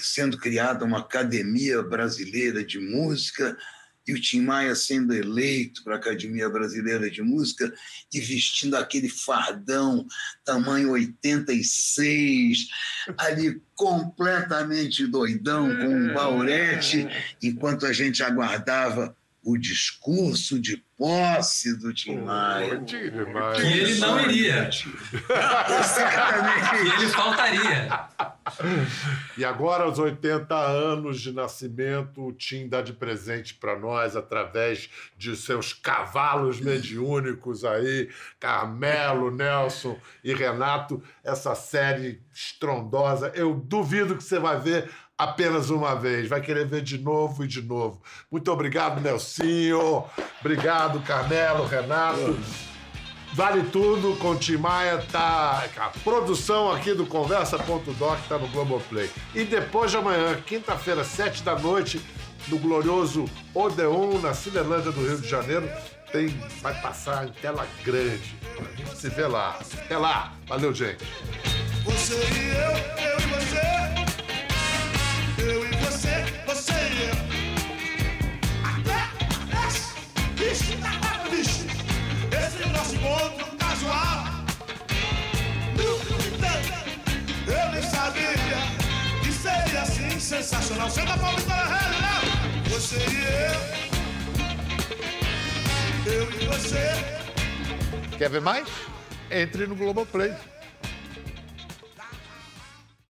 sendo 0.01 0.37
criada 0.37 0.85
uma 0.85 0.99
academia 1.01 1.83
brasileira 1.83 2.65
de 2.65 2.79
música 2.79 3.57
e 4.07 4.13
o 4.13 4.21
Tim 4.21 4.43
Maia 4.43 4.75
sendo 4.75 5.15
eleito 5.15 5.83
para 5.83 5.95
a 5.95 5.99
Academia 5.99 6.49
Brasileira 6.49 7.11
de 7.11 7.23
Música 7.23 7.73
e 8.13 8.21
vestindo 8.21 8.77
aquele 8.77 9.09
fardão 9.09 10.07
tamanho 10.45 10.91
86, 10.91 12.69
ali 13.17 13.61
completamente 13.75 15.07
doidão, 15.07 15.75
com 15.77 15.89
um 15.89 16.13
baurete, 16.13 17.09
enquanto 17.43 17.87
a 17.87 17.93
gente 17.93 18.23
aguardava 18.23 19.17
o 19.43 19.59
discurso 19.59 20.59
de 20.59 20.83
posse 20.97 21.77
do 21.79 21.93
Tim 21.93 22.17
Maia. 22.19 22.81
Que 22.81 22.97
ele 22.97 23.99
não 23.99 24.21
iria. 24.21 24.71
Que 26.71 27.03
ele 27.03 27.09
faltaria. 27.09 28.09
E 29.37 29.45
agora, 29.45 29.85
aos 29.85 29.99
80 29.99 30.55
anos 30.55 31.21
de 31.21 31.33
nascimento, 31.33 32.27
o 32.27 32.33
Tim 32.33 32.69
dá 32.69 32.81
de 32.81 32.93
presente 32.93 33.55
para 33.55 33.79
nós 33.79 34.15
através 34.17 34.89
de 35.17 35.37
seus 35.37 35.73
cavalos 35.73 36.61
mediúnicos 36.61 37.65
aí, 37.65 38.09
Carmelo, 38.39 39.31
Nelson 39.31 39.99
e 40.23 40.33
Renato, 40.33 41.03
essa 41.23 41.55
série 41.55 42.21
estrondosa. 42.33 43.33
Eu 43.35 43.55
duvido 43.55 44.17
que 44.17 44.23
você 44.23 44.39
vai 44.39 44.61
ver 44.61 44.91
apenas 45.17 45.71
uma 45.71 45.95
vez, 45.95 46.29
vai 46.29 46.41
querer 46.41 46.67
ver 46.67 46.83
de 46.83 46.99
novo 46.99 47.45
e 47.45 47.49
de 47.49 47.63
novo. 47.63 48.03
Muito 48.31 48.51
obrigado, 48.51 49.01
Nelsinho. 49.01 50.05
Obrigado, 50.41 51.01
Carmelo, 51.03 51.67
Renato. 51.67 52.74
Vale 53.35 53.65
tudo 53.65 54.17
com 54.19 54.37
Tim 54.37 54.59
Maia, 54.59 55.05
tá. 55.11 55.65
A 55.77 55.89
produção 56.05 56.71
aqui 56.71 56.95
do 56.95 57.05
Conversa.doc 57.05 58.19
tá 58.29 58.39
no 58.39 58.47
Globoplay. 58.47 59.11
E 59.35 59.43
depois 59.43 59.91
de 59.91 59.97
amanhã, 59.97 60.41
quinta-feira, 60.47 61.03
sete 61.03 61.43
da 61.43 61.59
noite, 61.59 62.01
no 62.47 62.59
glorioso 62.59 63.25
Odeon, 63.53 64.21
na 64.21 64.35
Cinelândia 64.35 64.93
do 64.93 65.05
Rio 65.05 65.21
de 65.21 65.29
Janeiro, 65.29 65.69
tem, 66.13 66.29
vai 66.63 66.81
passar 66.81 67.27
em 67.27 67.33
tela 67.33 67.67
grande. 67.85 68.37
A 68.57 68.77
gente 68.77 68.97
se 68.97 69.09
vê 69.09 69.27
lá. 69.27 69.59
Até 69.85 69.99
lá. 69.99 70.33
Valeu, 70.47 70.73
gente. 70.73 71.05
Você 71.85 72.15
e 72.15 72.51
eu, 72.55 72.71
eu 73.05 73.19
e 73.19 73.27
você. 73.35 73.65
Eu 75.43 75.65
e 75.67 75.77
você, 75.85 76.25
você 76.47 76.73
e 76.73 77.31
eu. 77.31 77.34
Encontro 82.95 83.57
casual. 83.57 84.25
Eu 87.47 87.71
nem 87.73 87.83
sabia 87.83 88.33
que 89.23 89.33
seria 89.33 89.83
assim 89.83 90.19
sensacional. 90.19 90.91
Senta 90.91 91.15
a 91.15 91.19
palma 91.19 91.41
para 91.43 91.57
a. 91.57 92.21
Você 92.71 92.97
e 92.97 93.25
eu. 93.43 93.55
Eu 96.13 96.25
e 96.41 96.47
você. 96.47 96.89
Quer 98.17 98.31
ver 98.31 98.41
mais? 98.41 98.67
Entre 99.31 99.67
no 99.67 99.75
Globoplay. 99.75 100.33